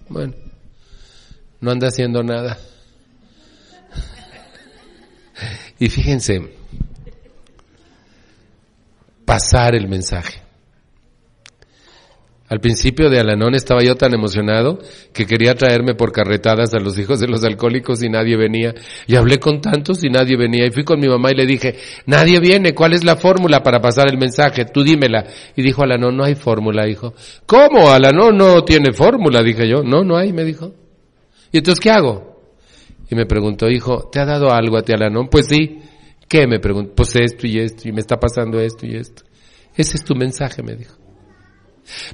Bueno, 0.09 0.35
no 1.61 1.71
anda 1.73 1.89
haciendo 1.89 2.23
nada. 2.23 2.57
Y 5.79 5.89
fíjense, 5.89 6.41
pasar 9.25 9.75
el 9.75 9.89
mensaje. 9.89 10.43
Al 12.51 12.59
principio 12.59 13.09
de 13.09 13.21
Alanón 13.21 13.55
estaba 13.55 13.81
yo 13.85 13.95
tan 13.95 14.13
emocionado 14.13 14.81
que 15.13 15.25
quería 15.25 15.55
traerme 15.55 15.95
por 15.95 16.11
carretadas 16.11 16.75
a 16.75 16.81
los 16.81 16.99
hijos 16.99 17.21
de 17.21 17.29
los 17.29 17.45
alcohólicos 17.45 18.03
y 18.03 18.09
nadie 18.09 18.37
venía. 18.37 18.75
Y 19.07 19.15
hablé 19.15 19.39
con 19.39 19.61
tantos 19.61 20.03
y 20.03 20.11
nadie 20.11 20.37
venía. 20.37 20.67
Y 20.67 20.73
fui 20.73 20.83
con 20.83 20.99
mi 20.99 21.07
mamá 21.07 21.31
y 21.31 21.37
le 21.37 21.47
dije, 21.47 21.77
nadie 22.07 22.41
viene, 22.41 22.75
¿cuál 22.75 22.93
es 22.93 23.05
la 23.05 23.15
fórmula 23.15 23.63
para 23.63 23.81
pasar 23.81 24.11
el 24.11 24.19
mensaje? 24.19 24.65
Tú 24.65 24.83
dímela. 24.83 25.27
Y 25.55 25.63
dijo 25.63 25.85
Alanón, 25.85 26.17
no 26.17 26.25
hay 26.25 26.35
fórmula, 26.35 26.89
hijo. 26.89 27.15
¿Cómo? 27.47 27.89
Alanón 27.89 28.37
no 28.37 28.65
tiene 28.65 28.93
fórmula, 28.93 29.45
dije 29.45 29.69
yo. 29.69 29.85
No, 29.85 30.03
no 30.03 30.17
hay, 30.17 30.33
me 30.33 30.43
dijo. 30.43 30.75
¿Y 31.53 31.59
entonces 31.59 31.79
qué 31.79 31.91
hago? 31.91 32.30
Y 33.11 33.15
me 33.17 33.27
preguntó, 33.27 33.69
hijo, 33.69 34.09
¿te 34.11 34.21
ha 34.21 34.25
dado 34.25 34.53
algo 34.53 34.79
a 34.79 34.83
ti 34.83 34.93
Alanón? 34.93 35.29
Pues 35.29 35.49
sí. 35.49 35.79
¿Qué? 36.29 36.47
Me 36.47 36.61
preguntó, 36.61 36.95
pues 36.95 37.17
esto 37.17 37.47
y 37.47 37.59
esto, 37.59 37.89
y 37.89 37.93
me 37.93 38.01
está 38.01 38.17
pasando 38.19 38.61
esto 38.61 38.87
y 38.87 38.95
esto. 38.95 39.25
Ese 39.75 39.97
es 39.97 40.05
tu 40.05 40.15
mensaje, 40.15 40.63
me 40.63 40.77
dijo. 40.77 40.95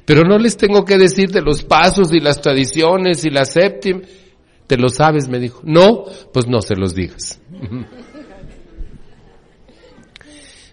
Pero 0.05 0.23
no 0.23 0.39
les 0.39 0.57
tengo 0.57 0.83
que 0.83 0.97
decir 0.97 1.29
de 1.29 1.41
los 1.41 1.63
pasos 1.63 2.11
y 2.13 2.19
las 2.19 2.41
tradiciones 2.41 3.23
y 3.25 3.29
la 3.29 3.45
séptima. 3.45 4.01
Te 4.65 4.75
lo 4.75 4.89
sabes, 4.89 5.29
me 5.29 5.39
dijo. 5.39 5.61
No, 5.63 6.05
pues 6.33 6.47
no 6.47 6.61
se 6.61 6.75
los 6.75 6.95
digas. 6.95 7.39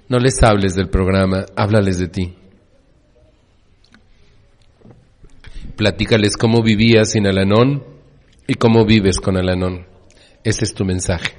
No 0.06 0.18
les 0.18 0.42
hables 0.42 0.74
del 0.74 0.90
programa, 0.90 1.46
háblales 1.56 1.98
de 1.98 2.08
ti. 2.08 2.34
Platícales 5.76 6.36
cómo 6.36 6.62
vivías 6.62 7.12
sin 7.12 7.26
Alanón 7.26 7.82
y 8.46 8.54
cómo 8.54 8.84
vives 8.84 9.18
con 9.18 9.38
Alanón. 9.38 9.86
Ese 10.44 10.64
es 10.64 10.74
tu 10.74 10.84
mensaje. 10.84 11.32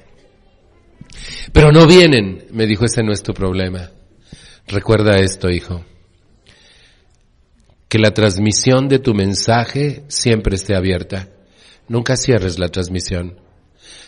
Pero 1.53 1.71
no 1.71 1.87
vienen, 1.87 2.47
me 2.51 2.65
dijo, 2.65 2.85
ese 2.85 3.03
no 3.03 3.13
es 3.13 3.23
tu 3.23 3.33
problema. 3.33 3.91
Recuerda 4.67 5.17
esto, 5.17 5.49
hijo 5.49 5.85
que 7.95 7.99
la 7.99 8.11
transmisión 8.11 8.89
de 8.89 8.99
tu 8.99 9.13
mensaje 9.13 10.03
siempre 10.09 10.55
esté 10.55 10.75
abierta. 10.75 11.29
Nunca 11.87 12.17
cierres 12.17 12.59
la 12.59 12.67
transmisión. 12.67 13.39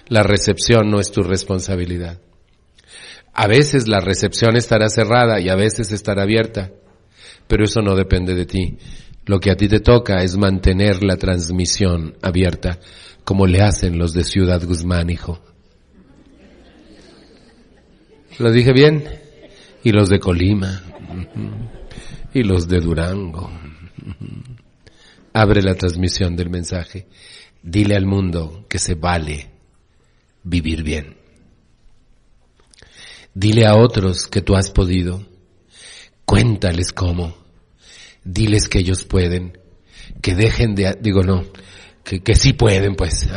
La 0.08 0.24
recepción 0.24 0.90
no 0.90 1.00
es 1.00 1.12
tu 1.12 1.22
responsabilidad. 1.22 2.20
A 3.34 3.48
veces 3.48 3.88
la 3.88 4.02
recepción 4.02 4.58
estará 4.58 4.90
cerrada 4.90 5.40
y 5.40 5.48
a 5.48 5.56
veces 5.56 5.94
estará 5.94 6.24
abierta, 6.24 6.72
pero 7.48 7.64
eso 7.64 7.82
no 7.82 7.96
depende 7.96 8.34
de 8.34 8.46
ti. 8.46 8.78
Lo 9.26 9.40
que 9.40 9.52
a 9.52 9.56
ti 9.56 9.68
te 9.68 9.80
toca 9.80 10.24
es 10.24 10.36
mantener 10.36 11.04
la 11.04 11.18
transmisión 11.18 12.18
abierta, 12.22 12.80
como 13.28 13.46
le 13.46 13.62
hacen 13.62 14.00
los 14.00 14.14
de 14.14 14.24
Ciudad 14.24 14.64
Guzmán, 14.64 15.10
hijo. 15.10 15.38
¿Lo 18.40 18.54
dije 18.54 18.72
bien? 18.72 19.04
Y 19.84 19.92
los 19.92 20.08
de 20.08 20.18
Colima. 20.18 20.82
Y 22.34 22.44
los 22.44 22.70
de 22.70 22.80
Durango. 22.80 23.52
Abre 25.34 25.62
la 25.62 25.76
transmisión 25.76 26.38
del 26.38 26.50
mensaje. 26.50 27.10
Dile 27.62 27.98
al 27.98 28.06
mundo 28.06 28.66
que 28.70 28.80
se 28.80 28.96
vale 28.96 29.52
vivir 30.44 30.82
bien. 30.84 31.18
Dile 33.34 33.66
a 33.66 33.76
otros 33.76 34.28
que 34.28 34.42
tú 34.42 34.56
has 34.56 34.72
podido. 34.72 35.22
Cuéntales 36.24 36.94
cómo. 36.94 37.36
Diles 38.24 38.70
que 38.70 38.80
ellos 38.80 39.04
pueden. 39.04 39.58
Que 40.22 40.34
dejen 40.34 40.76
de, 40.76 40.98
digo 41.02 41.24
no, 41.24 41.44
que, 42.08 42.22
que 42.22 42.36
sí 42.36 42.54
pueden 42.54 42.96
pues. 42.96 43.30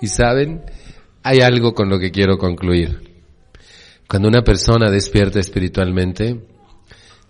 Y 0.00 0.08
saben, 0.08 0.62
hay 1.22 1.40
algo 1.40 1.74
con 1.74 1.88
lo 1.88 1.98
que 1.98 2.10
quiero 2.10 2.38
concluir. 2.38 3.20
Cuando 4.08 4.28
una 4.28 4.42
persona 4.42 4.90
despierta 4.90 5.38
espiritualmente, 5.38 6.44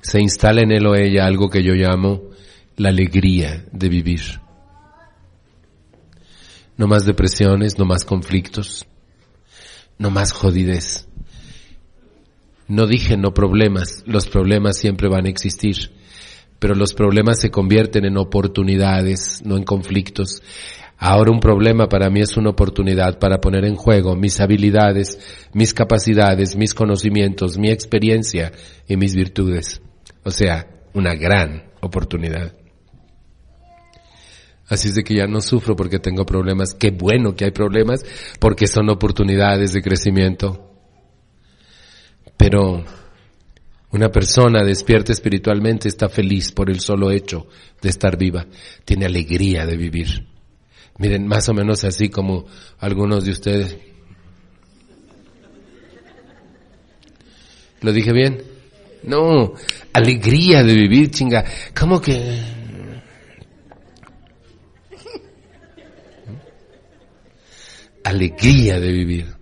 se 0.00 0.20
instala 0.20 0.62
en 0.62 0.72
él 0.72 0.86
o 0.86 0.94
ella 0.94 1.26
algo 1.26 1.50
que 1.50 1.62
yo 1.62 1.74
llamo 1.74 2.30
la 2.76 2.88
alegría 2.88 3.64
de 3.72 3.88
vivir. 3.88 4.40
No 6.76 6.86
más 6.86 7.04
depresiones, 7.04 7.78
no 7.78 7.84
más 7.84 8.04
conflictos, 8.04 8.86
no 9.98 10.10
más 10.10 10.32
jodidez. 10.32 11.08
No 12.68 12.86
dije 12.86 13.16
no 13.16 13.34
problemas, 13.34 14.04
los 14.06 14.28
problemas 14.28 14.78
siempre 14.78 15.08
van 15.08 15.26
a 15.26 15.30
existir, 15.30 15.90
pero 16.58 16.74
los 16.74 16.94
problemas 16.94 17.40
se 17.40 17.50
convierten 17.50 18.04
en 18.04 18.16
oportunidades, 18.16 19.42
no 19.44 19.56
en 19.56 19.64
conflictos. 19.64 20.42
Ahora 20.96 21.30
un 21.30 21.38
problema 21.38 21.88
para 21.88 22.10
mí 22.10 22.20
es 22.20 22.36
una 22.36 22.50
oportunidad 22.50 23.20
para 23.20 23.40
poner 23.40 23.64
en 23.64 23.76
juego 23.76 24.16
mis 24.16 24.40
habilidades, 24.40 25.20
mis 25.52 25.72
capacidades, 25.72 26.56
mis 26.56 26.74
conocimientos, 26.74 27.56
mi 27.56 27.70
experiencia 27.70 28.52
y 28.88 28.96
mis 28.96 29.14
virtudes. 29.14 29.80
O 30.24 30.32
sea, 30.32 30.66
una 30.94 31.14
gran 31.14 31.70
oportunidad. 31.80 32.52
Así 34.68 34.88
es 34.88 34.96
de 34.96 35.04
que 35.04 35.14
ya 35.14 35.26
no 35.26 35.40
sufro 35.40 35.76
porque 35.76 36.00
tengo 36.00 36.26
problemas. 36.26 36.74
Qué 36.74 36.90
bueno 36.90 37.34
que 37.34 37.44
hay 37.44 37.52
problemas 37.52 38.04
porque 38.40 38.66
son 38.66 38.90
oportunidades 38.90 39.72
de 39.72 39.82
crecimiento. 39.82 40.72
Pero 42.36 42.84
una 43.90 44.10
persona 44.10 44.62
despierta 44.64 45.12
espiritualmente 45.12 45.88
está 45.88 46.08
feliz 46.08 46.52
por 46.52 46.68
el 46.68 46.80
solo 46.80 47.10
hecho 47.10 47.46
de 47.80 47.88
estar 47.88 48.18
viva. 48.18 48.46
Tiene 48.84 49.06
alegría 49.06 49.64
de 49.64 49.76
vivir. 49.76 50.26
Miren, 50.98 51.26
más 51.26 51.48
o 51.48 51.54
menos 51.54 51.84
así 51.84 52.10
como 52.10 52.46
algunos 52.78 53.24
de 53.24 53.30
ustedes. 53.30 53.78
¿Lo 57.80 57.92
dije 57.92 58.12
bien? 58.12 58.42
No, 59.04 59.54
alegría 59.92 60.62
de 60.64 60.74
vivir, 60.74 61.10
chinga. 61.10 61.44
¿Cómo 61.78 62.00
que? 62.00 62.42
Alegría 68.04 68.80
de 68.80 68.92
vivir. 68.92 69.37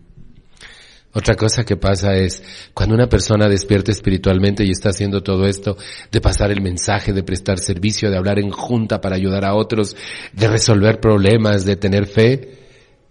Otra 1.16 1.35
cosa 1.35 1.64
que 1.64 1.79
pasa 1.79 2.14
es 2.14 2.42
cuando 2.74 2.94
una 2.94 3.09
persona 3.09 3.48
despierta 3.48 3.90
espiritualmente 3.90 4.66
y 4.66 4.70
está 4.70 4.90
haciendo 4.90 5.22
todo 5.22 5.46
esto, 5.46 5.79
de 6.12 6.20
pasar 6.20 6.50
el 6.50 6.61
mensaje, 6.61 7.14
de 7.14 7.22
prestar 7.22 7.59
servicio, 7.59 8.11
de 8.11 8.18
hablar 8.18 8.38
en 8.38 8.50
junta 8.50 9.00
para 9.00 9.16
ayudar 9.16 9.46
a 9.46 9.55
otros, 9.55 9.96
de 10.35 10.46
resolver 10.46 11.00
problemas, 11.00 11.64
de 11.64 11.76
tener 11.76 12.05
fe, 12.07 12.59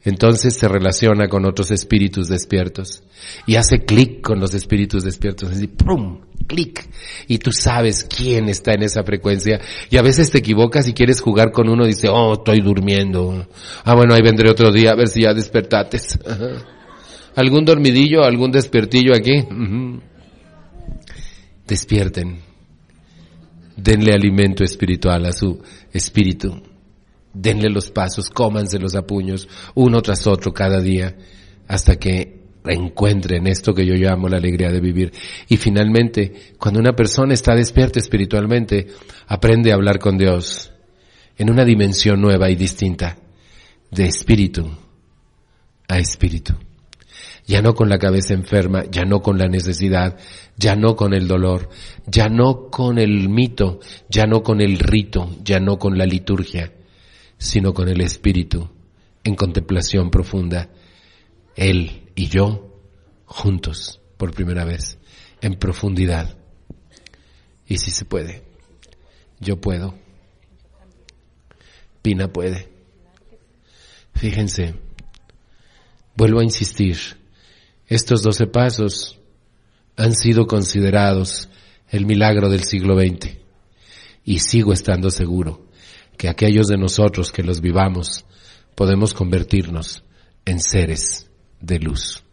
entonces 0.03 0.55
se 0.55 0.67
relaciona 0.67 1.27
con 1.27 1.45
otros 1.45 1.71
espíritus 1.71 2.27
despiertos 2.27 3.01
y 3.47 3.55
hace 3.55 3.85
clic 3.85 4.21
con 4.21 4.39
los 4.39 4.53
espíritus 4.53 5.03
despiertos, 5.03 5.49
así, 5.49 5.65
¡pum! 5.65 6.21
clic 6.45 6.87
y 7.27 7.39
tú 7.39 7.51
sabes 7.51 8.03
quién 8.03 8.49
está 8.49 8.73
en 8.73 8.83
esa 8.83 9.03
frecuencia 9.03 9.59
y 9.89 9.97
a 9.97 10.03
veces 10.03 10.29
te 10.29 10.37
equivocas 10.37 10.87
y 10.87 10.93
quieres 10.93 11.21
jugar 11.21 11.51
con 11.51 11.69
uno 11.69 11.85
y 11.85 11.87
dice, 11.87 12.07
oh, 12.09 12.33
estoy 12.33 12.59
durmiendo. 12.61 13.47
Ah, 13.83 13.95
bueno, 13.95 14.13
ahí 14.13 14.21
vendré 14.21 14.51
otro 14.51 14.71
día 14.71 14.91
a 14.91 14.95
ver 14.95 15.07
si 15.07 15.23
ya 15.23 15.33
despertates. 15.33 16.19
¿Algún 17.35 17.65
dormidillo, 17.65 18.23
algún 18.23 18.51
despertillo 18.51 19.13
aquí? 19.13 19.43
Despierten. 21.67 22.39
Denle 23.75 24.13
alimento 24.13 24.63
espiritual 24.63 25.25
a 25.25 25.33
su 25.33 25.61
espíritu 25.91 26.61
denle 27.35 27.69
los 27.69 27.91
pasos, 27.91 28.29
cómanse 28.29 28.77
a 28.77 29.01
puños, 29.01 29.47
uno 29.75 30.01
tras 30.01 30.25
otro 30.25 30.53
cada 30.53 30.79
día, 30.81 31.15
hasta 31.67 31.97
que 31.97 32.45
reencuentren 32.63 33.45
esto 33.45 33.73
que 33.73 33.85
yo 33.85 33.93
llamo 33.93 34.27
la 34.27 34.37
alegría 34.37 34.71
de 34.71 34.79
vivir. 34.79 35.11
Y 35.47 35.57
finalmente, 35.57 36.53
cuando 36.57 36.79
una 36.79 36.93
persona 36.93 37.33
está 37.33 37.53
despierta 37.53 37.99
espiritualmente, 37.99 38.87
aprende 39.27 39.71
a 39.71 39.75
hablar 39.75 39.99
con 39.99 40.17
Dios 40.17 40.71
en 41.37 41.51
una 41.51 41.65
dimensión 41.65 42.21
nueva 42.21 42.49
y 42.49 42.55
distinta, 42.55 43.17
de 43.91 44.05
espíritu 44.05 44.71
a 45.87 45.99
espíritu. 45.99 46.55
Ya 47.47 47.61
no 47.61 47.75
con 47.75 47.89
la 47.89 47.99
cabeza 47.99 48.33
enferma, 48.33 48.85
ya 48.89 49.05
no 49.05 49.21
con 49.21 49.37
la 49.37 49.47
necesidad, 49.47 50.17
ya 50.57 50.75
no 50.75 50.95
con 50.95 51.13
el 51.13 51.27
dolor, 51.27 51.69
ya 52.07 52.27
no 52.27 52.69
con 52.71 52.97
el 52.97 53.29
mito, 53.29 53.79
ya 54.09 54.25
no 54.25 54.41
con 54.41 54.61
el 54.61 54.79
rito, 54.79 55.29
ya 55.43 55.59
no 55.59 55.77
con 55.77 55.97
la 55.97 56.05
liturgia, 56.05 56.73
sino 57.37 57.73
con 57.73 57.87
el 57.87 58.01
Espíritu, 58.01 58.69
en 59.23 59.35
contemplación 59.35 60.09
profunda, 60.09 60.69
Él 61.55 62.09
y 62.15 62.29
yo, 62.29 62.81
juntos, 63.25 64.01
por 64.17 64.33
primera 64.33 64.65
vez, 64.65 64.97
en 65.41 65.55
profundidad. 65.55 66.35
Y 67.67 67.77
si 67.77 67.91
se 67.91 68.05
puede, 68.05 68.43
Yo 69.39 69.59
puedo. 69.59 69.93
Pina 72.01 72.31
puede. 72.31 72.69
Fíjense, 74.13 74.75
vuelvo 76.15 76.39
a 76.39 76.43
insistir, 76.43 76.97
estos 77.87 78.23
doce 78.23 78.47
pasos 78.47 79.19
han 79.95 80.13
sido 80.13 80.47
considerados 80.47 81.49
el 81.89 82.05
milagro 82.05 82.49
del 82.49 82.63
siglo 82.63 82.99
XX 82.99 83.37
y 84.23 84.39
sigo 84.39 84.73
estando 84.73 85.11
seguro 85.11 85.67
que 86.17 86.29
aquellos 86.29 86.67
de 86.67 86.77
nosotros 86.77 87.31
que 87.31 87.43
los 87.43 87.61
vivamos 87.61 88.25
podemos 88.73 89.13
convertirnos 89.13 90.03
en 90.45 90.59
seres 90.59 91.29
de 91.61 91.79
luz. 91.79 92.23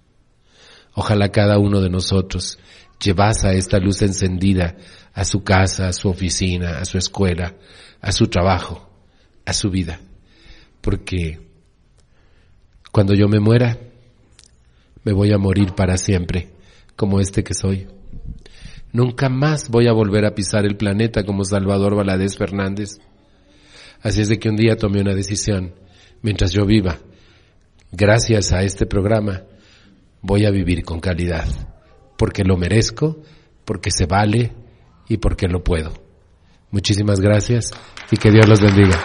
Ojalá 0.95 1.31
cada 1.31 1.59
uno 1.59 1.81
de 1.81 1.91
nosotros 1.91 2.59
llevase 3.03 3.57
esta 3.57 3.79
luz 3.79 4.03
encendida 4.03 4.77
a 5.13 5.25
su 5.25 5.43
casa, 5.43 5.89
a 5.89 5.93
su 5.93 6.09
oficina, 6.09 6.79
a 6.79 6.85
su 6.85 6.99
escuela, 6.99 7.57
a 8.01 8.13
su 8.13 8.27
trabajo, 8.29 8.91
a 9.45 9.53
su 9.53 9.71
vida. 9.71 10.01
Porque 10.81 11.41
cuando 12.91 13.15
yo 13.15 13.29
me 13.29 13.41
muera, 13.41 13.79
me 15.05 15.13
voy 15.13 15.33
a 15.33 15.39
morir 15.39 15.75
para 15.75 15.97
siempre, 15.97 16.51
como 16.97 17.21
este 17.21 17.43
que 17.43 17.55
soy. 17.55 17.87
Nunca 18.93 19.29
más 19.29 19.71
voy 19.71 19.89
a 19.89 19.93
volver 19.93 20.27
a 20.27 20.35
pisar 20.35 20.67
el 20.67 20.77
planeta 20.77 21.25
como 21.25 21.45
Salvador 21.45 21.97
Valadez 21.97 22.37
Fernández. 22.37 22.99
Así 24.03 24.21
es 24.21 24.29
de 24.29 24.39
que 24.39 24.49
un 24.49 24.57
día 24.57 24.77
tomé 24.77 25.01
una 25.01 25.15
decisión. 25.15 25.75
Mientras 26.21 26.53
yo 26.53 26.67
viva, 26.67 26.99
gracias 27.91 28.53
a 28.53 28.63
este 28.63 28.87
programa, 28.87 29.43
voy 30.21 30.45
a 30.45 30.51
vivir 30.51 30.85
con 30.85 31.01
calidad. 31.01 31.47
Porque 32.19 32.45
lo 32.45 32.57
merezco, 32.57 33.23
porque 33.65 33.91
se 33.91 34.07
vale 34.07 34.53
y 35.09 35.17
porque 35.17 35.49
lo 35.49 35.65
puedo. 35.65 35.93
Muchísimas 36.71 37.21
gracias 37.21 37.71
y 38.11 38.17
que 38.17 38.31
Dios 38.31 38.47
los 38.47 38.61
bendiga. 38.61 38.99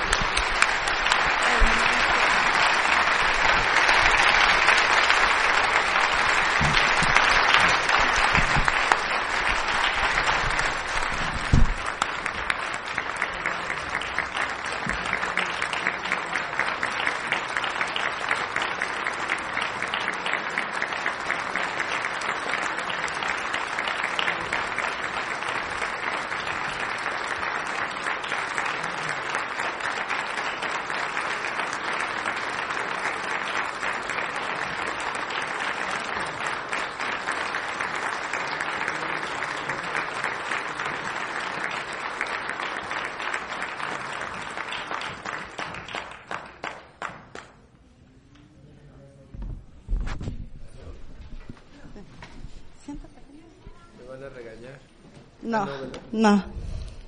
No, 55.48 55.66
no, 56.12 56.44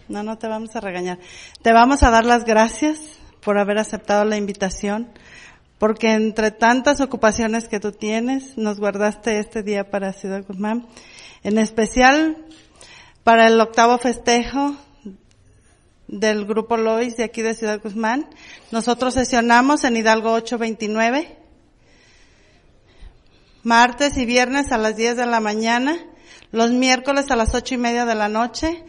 no, 0.07 0.23
no 0.23 0.37
te 0.37 0.47
vamos 0.47 0.73
a 0.73 0.79
regañar. 0.79 1.19
Te 1.61 1.73
vamos 1.73 2.03
a 2.03 2.09
dar 2.09 2.25
las 2.25 2.45
gracias 2.45 2.97
por 3.41 3.57
haber 3.57 3.77
aceptado 3.77 4.23
la 4.23 4.37
invitación, 4.37 5.09
porque 5.77 6.13
entre 6.13 6.51
tantas 6.51 7.01
ocupaciones 7.01 7.67
que 7.67 7.81
tú 7.81 7.91
tienes, 7.91 8.57
nos 8.57 8.79
guardaste 8.79 9.39
este 9.39 9.61
día 9.61 9.91
para 9.91 10.13
Ciudad 10.13 10.45
Guzmán, 10.47 10.87
en 11.43 11.57
especial 11.57 12.37
para 13.25 13.47
el 13.47 13.59
octavo 13.59 13.97
festejo 13.97 14.73
del 16.07 16.45
grupo 16.45 16.77
Lois 16.77 17.17
de 17.17 17.25
aquí 17.25 17.41
de 17.41 17.55
Ciudad 17.55 17.81
Guzmán. 17.83 18.25
Nosotros 18.71 19.15
sesionamos 19.15 19.83
en 19.83 19.97
Hidalgo 19.97 20.31
829, 20.31 21.35
martes 23.63 24.17
y 24.17 24.25
viernes 24.25 24.71
a 24.71 24.77
las 24.77 24.95
10 24.95 25.17
de 25.17 25.25
la 25.25 25.41
mañana 25.41 25.99
los 26.51 26.71
miércoles 26.71 27.29
a 27.29 27.35
las 27.35 27.53
ocho 27.53 27.75
y 27.75 27.77
media 27.77 28.05
de 28.05 28.15
la 28.15 28.29
noche, 28.29 28.83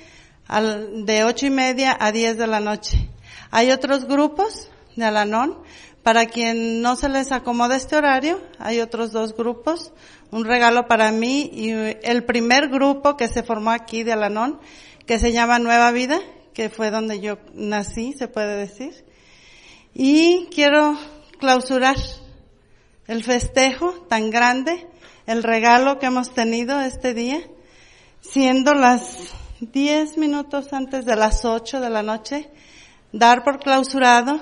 al, 0.46 1.04
de 1.04 1.24
ocho 1.24 1.46
y 1.46 1.50
media 1.50 1.96
a 1.98 2.12
diez 2.12 2.36
de 2.38 2.46
la 2.46 2.60
noche. 2.60 3.08
Hay 3.50 3.70
otros 3.70 4.06
grupos 4.06 4.68
de 4.96 5.04
Alanón. 5.04 5.58
Para 6.02 6.26
quien 6.26 6.80
no 6.80 6.96
se 6.96 7.10
les 7.10 7.30
acomoda 7.30 7.76
este 7.76 7.94
horario, 7.94 8.40
hay 8.58 8.80
otros 8.80 9.12
dos 9.12 9.36
grupos. 9.36 9.92
Un 10.30 10.46
regalo 10.46 10.86
para 10.86 11.12
mí 11.12 11.50
y 11.52 11.70
el 11.70 12.24
primer 12.24 12.68
grupo 12.68 13.18
que 13.18 13.28
se 13.28 13.42
formó 13.42 13.70
aquí 13.70 14.02
de 14.02 14.12
Alanón, 14.12 14.60
que 15.06 15.18
se 15.18 15.32
llama 15.32 15.58
Nueva 15.58 15.90
Vida, 15.92 16.18
que 16.54 16.70
fue 16.70 16.90
donde 16.90 17.20
yo 17.20 17.36
nací, 17.52 18.14
se 18.14 18.28
puede 18.28 18.56
decir. 18.56 19.04
Y 19.92 20.46
quiero 20.54 20.96
clausurar 21.38 21.96
el 23.10 23.24
festejo 23.24 23.90
tan 24.08 24.30
grande 24.30 24.86
el 25.26 25.42
regalo 25.42 25.98
que 25.98 26.06
hemos 26.06 26.32
tenido 26.32 26.80
este 26.80 27.12
día, 27.12 27.40
siendo 28.20 28.72
las 28.72 29.16
10 29.58 30.16
minutos 30.16 30.72
antes 30.72 31.06
de 31.06 31.16
las 31.16 31.44
8 31.44 31.80
de 31.80 31.90
la 31.90 32.04
noche, 32.04 32.48
dar 33.10 33.42
por 33.42 33.58
clausurado 33.58 34.38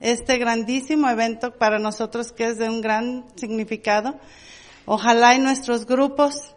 este 0.00 0.38
grandísimo 0.38 1.10
evento 1.10 1.58
para 1.58 1.78
nosotros 1.78 2.32
que 2.32 2.46
es 2.46 2.56
de 2.56 2.70
un 2.70 2.80
gran 2.80 3.26
significado. 3.36 4.18
Ojalá 4.86 5.34
y 5.34 5.40
nuestros 5.40 5.84
grupos 5.84 6.54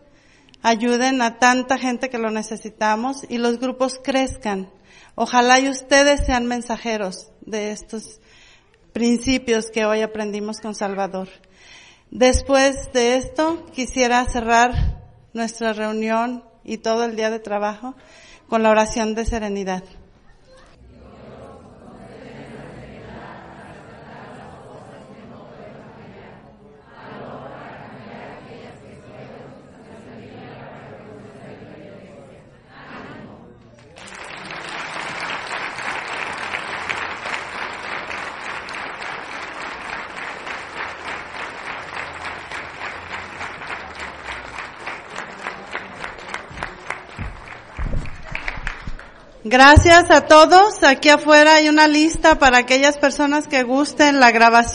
ayuden 0.61 1.21
a 1.21 1.37
tanta 1.37 1.77
gente 1.77 2.09
que 2.09 2.17
lo 2.17 2.31
necesitamos 2.31 3.25
y 3.27 3.39
los 3.39 3.59
grupos 3.59 3.99
crezcan. 4.01 4.69
Ojalá 5.15 5.59
y 5.59 5.67
ustedes 5.67 6.25
sean 6.25 6.45
mensajeros 6.45 7.29
de 7.41 7.71
estos 7.71 8.21
principios 8.95 9.71
que 9.71 9.85
hoy 9.85 9.99
aprendimos 9.99 10.61
con 10.61 10.73
Salvador. 10.73 11.27
Después 12.11 12.93
de 12.93 13.17
esto, 13.17 13.65
quisiera 13.73 14.23
cerrar 14.23 14.71
nuestra 15.33 15.73
reunión 15.73 16.45
y 16.63 16.77
todo 16.77 17.03
el 17.03 17.17
día 17.17 17.29
de 17.29 17.39
trabajo 17.39 17.93
con 18.47 18.63
la 18.63 18.69
oración 18.69 19.13
de 19.13 19.25
serenidad. 19.25 19.83
Gracias 49.57 50.11
a 50.11 50.25
todos. 50.27 50.83
Aquí 50.83 51.07
afuera 51.07 51.53
hay 51.55 51.69
una 51.69 51.87
lista 51.87 52.37
para 52.37 52.57
aquellas 52.57 52.97
personas 52.97 53.47
que 53.47 53.63
gusten 53.63 54.19
la 54.19 54.31
grabación. 54.31 54.65